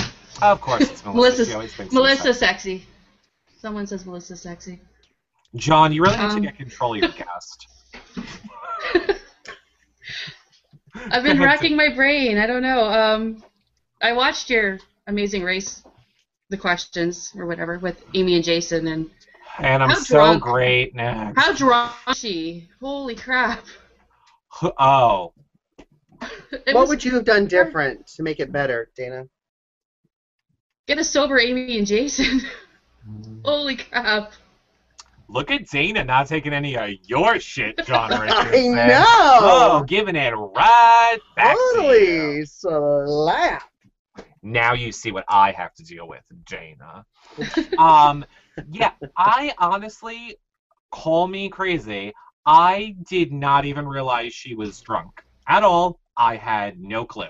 [0.42, 1.16] Of course, it's Melissa.
[1.18, 2.78] Melissa's- She always thinks Melissa's sexy.
[2.80, 2.88] sexy.
[3.60, 4.80] Someone says Melissa's sexy.
[5.56, 7.68] John, you really need to Um, get control of your guest.
[11.12, 12.38] I've been racking my brain.
[12.38, 12.84] I don't know.
[12.90, 13.44] Um,
[14.02, 15.84] I watched your Amazing Race,
[16.50, 19.10] the questions or whatever with Amy and Jason, and
[19.60, 21.34] And I'm so drunk- great now.
[21.36, 22.70] how drunk is she?
[22.80, 23.64] Holy crap!
[24.80, 25.34] Oh,
[26.20, 29.26] what was- would you have done different to make it better, Dana?
[30.88, 32.42] get a sober Amy and Jason?
[33.46, 34.32] Holy crap!
[35.30, 38.80] Look at Dana not taking any of your shit, John I Richardson.
[38.86, 39.38] know.
[39.40, 42.40] Oh, giving it right back to you.
[42.40, 43.64] Totally slap.
[44.44, 47.06] Now you see what I have to deal with, Dana.
[47.78, 48.26] um,
[48.72, 50.38] yeah, I honestly,
[50.92, 52.14] call me crazy.
[52.46, 55.12] I did not even realize she was drunk
[55.48, 56.00] at all.
[56.16, 57.28] I had no clue.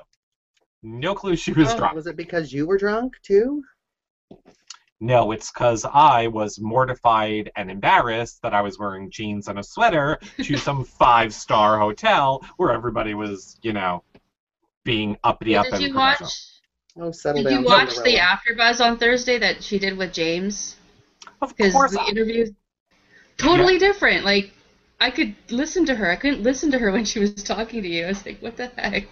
[0.84, 1.96] No clue she was Oh, drunk.
[1.96, 3.64] was it because you were drunk too?
[5.00, 9.64] No, it's because I was mortified and embarrassed that I was wearing jeans and a
[9.64, 14.04] sweater to some five star hotel where everybody was, you know,
[14.84, 16.28] being uppity up did and you professional.
[16.30, 16.34] watch?
[17.00, 17.60] Oh, settle Did down.
[17.62, 18.40] you watch the Cinderella.
[18.48, 20.78] AfterBuzz on Thursday that she did with James?
[21.44, 22.48] Of Because course, the I- interview
[23.38, 24.26] totally different.
[24.26, 24.52] Like
[25.00, 26.10] I could listen to her.
[26.10, 28.06] I couldn't listen to her when she was talking to you.
[28.06, 29.06] I was like, what the heck?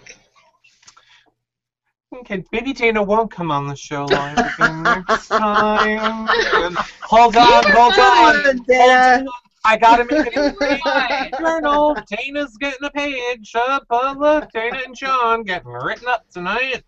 [2.14, 6.28] Okay, maybe Dana won't come on the show live again next time.
[6.28, 8.58] And- hold on, hold on.
[8.64, 9.28] Come on,
[9.64, 10.54] I gotta make it
[10.84, 11.30] Why?
[11.38, 11.96] journal.
[12.08, 13.86] Dana's getting a page up.
[13.90, 16.84] Look, Dana and John getting written up tonight.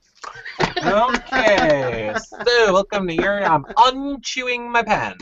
[0.76, 2.14] Okay,
[2.46, 3.42] so welcome to your.
[3.44, 5.16] I'm unchewing my pen.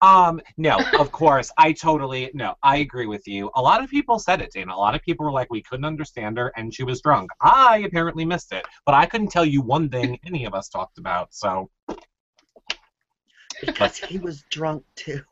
[0.00, 2.54] Um, no, of course, I totally no.
[2.62, 3.50] I agree with you.
[3.56, 4.72] A lot of people said it, Dana.
[4.72, 7.30] A lot of people were like, we couldn't understand her, and she was drunk.
[7.40, 10.98] I apparently missed it, but I couldn't tell you one thing any of us talked
[10.98, 11.34] about.
[11.34, 11.68] So
[13.64, 15.22] Because he was drunk too.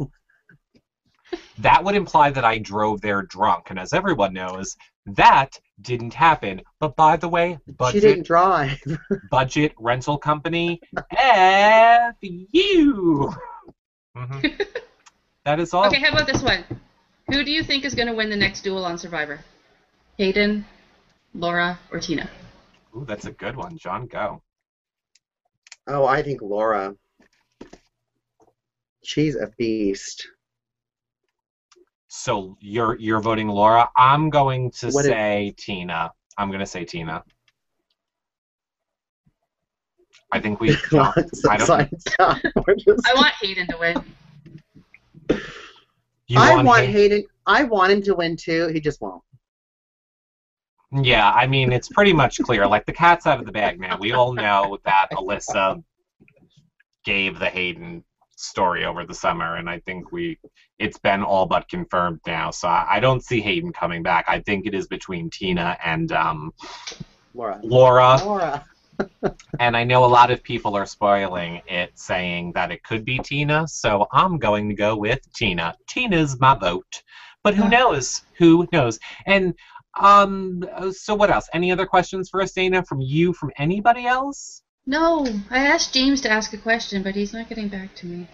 [1.58, 4.76] that would imply that I drove there drunk, and as everyone knows,
[5.06, 5.50] that
[5.82, 6.60] didn't happen.
[6.80, 7.58] But by the way,
[7.92, 8.80] She didn't drive.
[9.30, 10.80] budget rental company,
[11.12, 13.32] F you.
[14.16, 14.66] Mhm.
[15.44, 15.86] That is all.
[15.86, 16.64] Okay, how about this one?
[17.30, 19.38] Who do you think is going to win the next duel on Survivor?
[20.18, 20.64] Hayden,
[21.34, 22.28] Laura, or Tina?
[22.96, 24.06] Ooh, that's a good one, John.
[24.06, 24.42] Go.
[25.86, 26.96] Oh, I think Laura.
[29.04, 30.26] She's a beast.
[32.08, 33.88] So you're you're voting Laura.
[33.96, 36.10] I'm going to What if- say Tina.
[36.38, 37.22] I'm going to say Tina.
[40.32, 40.76] I think we.
[40.90, 41.12] John,
[41.48, 42.38] I don't- Sign stop.
[42.66, 42.76] We're
[43.06, 44.04] I want Hayden to win.
[46.28, 47.24] you I want want Hay- Hayden.
[47.46, 48.68] I want him to win too.
[48.68, 49.22] He just won't.
[50.92, 52.66] Yeah, I mean it's pretty much clear.
[52.66, 53.98] Like the cat's out of the bag, man.
[54.00, 55.82] We all know that Alyssa
[57.04, 58.04] gave the Hayden
[58.36, 60.38] story over the summer, and I think we
[60.78, 62.50] it's been all but confirmed now.
[62.50, 64.26] So I, I don't see Hayden coming back.
[64.28, 66.52] I think it is between Tina and um,
[67.34, 67.60] Laura.
[67.62, 68.64] Laura, Laura.
[69.58, 73.18] And I know a lot of people are spoiling it, saying that it could be
[73.18, 73.66] Tina.
[73.68, 75.74] So I'm going to go with Tina.
[75.88, 77.02] Tina's my vote,
[77.42, 78.22] but who knows?
[78.38, 78.98] Who knows?
[79.26, 79.54] And
[79.98, 80.62] Um.
[80.92, 81.48] So what else?
[81.54, 82.84] Any other questions for us, Dana?
[82.84, 83.32] From you?
[83.32, 84.62] From anybody else?
[84.86, 88.26] No, I asked James to ask a question, but he's not getting back to me.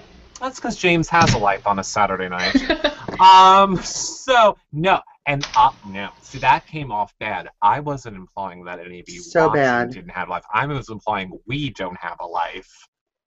[0.42, 2.56] That's because James has a life on a Saturday night.
[3.20, 3.76] um.
[3.76, 6.08] So no, and uh, no.
[6.20, 7.48] See, that came off bad.
[7.62, 9.92] I wasn't implying that any of you So bad.
[9.92, 10.42] didn't have life.
[10.52, 12.68] I was implying we don't have a life.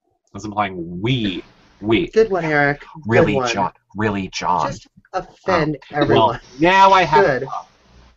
[0.09, 1.41] I was implying we,
[1.79, 2.07] we.
[2.09, 2.83] Good one, Eric.
[3.07, 3.49] Really, one.
[3.49, 3.71] John.
[3.95, 4.67] Really, John.
[4.67, 6.39] Just offend Well, everyone.
[6.59, 7.23] now I have.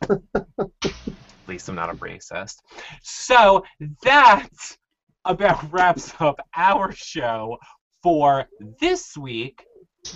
[0.09, 0.21] Good.
[0.35, 0.69] At
[1.47, 2.57] least I'm not a racist.
[3.05, 3.63] So
[4.03, 4.49] that
[5.25, 7.57] about wraps up our show
[8.03, 8.47] for
[8.81, 9.65] this week.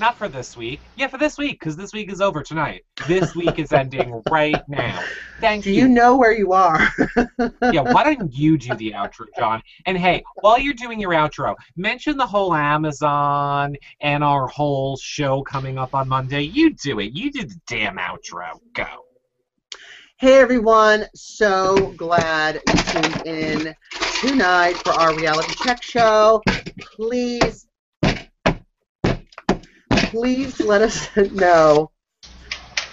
[0.01, 0.81] Not for this week.
[0.97, 2.85] Yeah, for this week, because this week is over tonight.
[3.09, 5.03] This week is ending right now.
[5.41, 5.83] Thank Do you.
[5.83, 6.89] you know where you are?
[7.73, 9.61] yeah, why don't you do the outro, John?
[9.85, 15.43] And hey, while you're doing your outro, mention the whole Amazon and our whole show
[15.43, 16.43] coming up on Monday.
[16.43, 17.13] You do it.
[17.13, 18.61] You do the damn outro.
[18.75, 18.87] Go.
[20.17, 23.75] Hey everyone, so glad you tuned in
[24.21, 26.41] tonight for our reality check show.
[26.81, 27.67] Please,
[30.13, 31.91] please let us know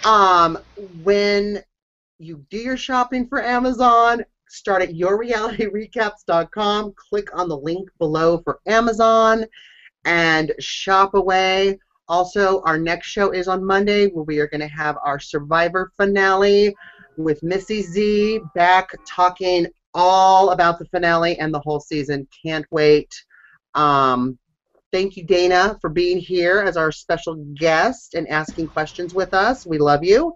[0.05, 0.57] um,
[1.03, 1.61] when
[2.17, 4.23] you do your shopping for Amazon.
[4.47, 6.93] Start at yourrealityrecaps.com.
[6.95, 9.45] Click on the link below for Amazon
[10.05, 11.77] and shop away.
[12.07, 15.91] Also, our next show is on Monday where we are going to have our Survivor
[15.97, 16.73] finale
[17.17, 22.25] with Missy Z back talking all about the finale and the whole season.
[22.43, 23.13] Can't wait.
[23.75, 24.39] Um,
[24.91, 29.65] thank you, Dana, for being here as our special guest and asking questions with us.
[29.65, 30.35] We love you.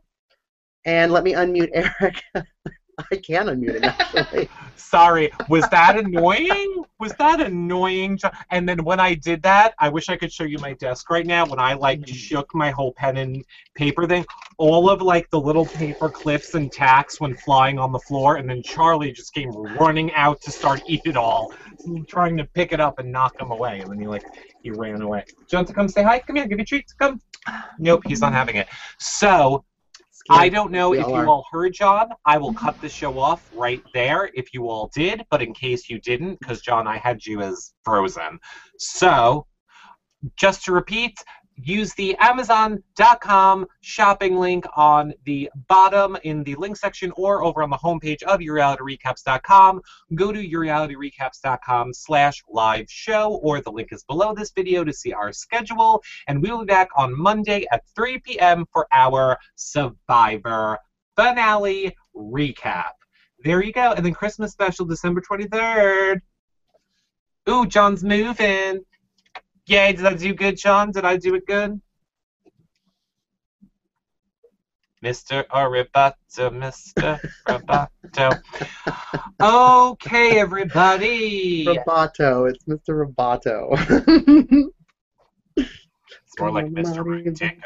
[0.85, 2.21] And let me unmute Eric.
[3.11, 4.49] I can unmute him, actually.
[4.75, 6.83] Sorry, was that annoying?
[6.99, 8.19] Was that annoying?
[8.51, 11.25] And then when I did that, I wish I could show you my desk right
[11.25, 11.45] now.
[11.45, 12.13] When I like mm.
[12.13, 13.43] shook my whole pen and
[13.75, 14.25] paper thing,
[14.57, 18.47] all of like the little paper clips and tacks went flying on the floor, and
[18.47, 21.51] then Charlie just came running out to start eat it all,
[22.07, 24.25] trying to pick it up and knock him away, and then he like
[24.61, 25.23] he ran away.
[25.27, 26.19] Do you want to come say hi?
[26.19, 26.93] Come here, give you treats.
[26.93, 27.19] Come.
[27.79, 28.67] Nope, he's not having it.
[28.99, 29.65] So
[30.29, 31.27] I don't know We if all you are.
[31.27, 32.09] all heard John.
[32.25, 35.89] I will cut the show off right there if you all did, but in case
[35.89, 38.39] you didn't, because John, I had you as frozen.
[38.77, 39.45] So,
[40.37, 41.13] just to repeat,
[41.55, 47.69] use the Amazon.com shopping link on the bottom in the link section or over on
[47.69, 49.81] the homepage of YourRealityRecaps.com.
[50.15, 55.13] Go to YourRealityRecaps.com slash live show, or the link is below this video to see
[55.13, 58.65] our schedule and we will be back on Monday at 3 p.m.
[58.71, 60.77] for our Survivor
[61.15, 62.91] finale recap.
[63.43, 63.93] There you go.
[63.93, 66.21] And then Christmas special December 23rd.
[67.49, 68.81] Ooh, John's moving.
[69.65, 70.91] Yay, did I do good, Sean?
[70.91, 71.79] Did I do it good?
[75.01, 75.45] Mr.
[75.47, 77.19] Aribato, Mr.
[77.47, 78.41] Roboto.
[79.41, 81.65] Okay, everybody.
[81.65, 82.49] Roboto.
[82.49, 83.05] It's Mr.
[83.05, 84.71] Roboto.
[85.55, 87.03] It's more like Mr.
[87.05, 87.61] Ridico.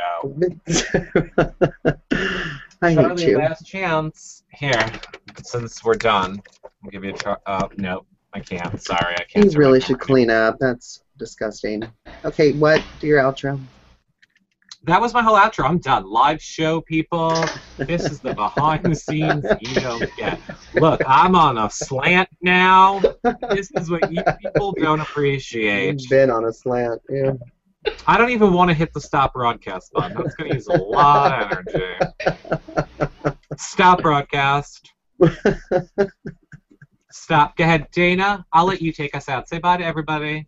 [2.82, 3.38] I hate Charlie, you.
[3.38, 4.44] last chance.
[4.52, 4.92] Here,
[5.44, 6.42] since we're done,
[6.84, 7.38] I'll give you a try.
[7.46, 8.80] Uh, no, I can't.
[8.82, 9.52] Sorry, I can't.
[9.52, 10.58] You really should clean up.
[10.60, 11.84] That's disgusting.
[12.26, 12.82] Okay, what?
[13.00, 13.60] Do your outro.
[14.84, 15.66] That was my whole outro.
[15.66, 16.06] I'm done.
[16.10, 17.44] Live show, people.
[17.78, 20.40] This is the behind the scenes you don't get.
[20.76, 23.02] Look, I'm on a slant now.
[23.50, 26.00] This is what you people don't appreciate.
[26.02, 27.02] You've been on a slant.
[27.10, 27.34] Yeah.
[28.06, 30.16] I don't even want to hit the stop broadcast button.
[30.18, 31.96] That's going to use a lot of energy.
[33.58, 34.94] Stop broadcast.
[37.12, 37.58] Stop.
[37.58, 38.46] Go ahead, Dana.
[38.54, 39.50] I'll let you take us out.
[39.50, 40.48] Say bye to everybody.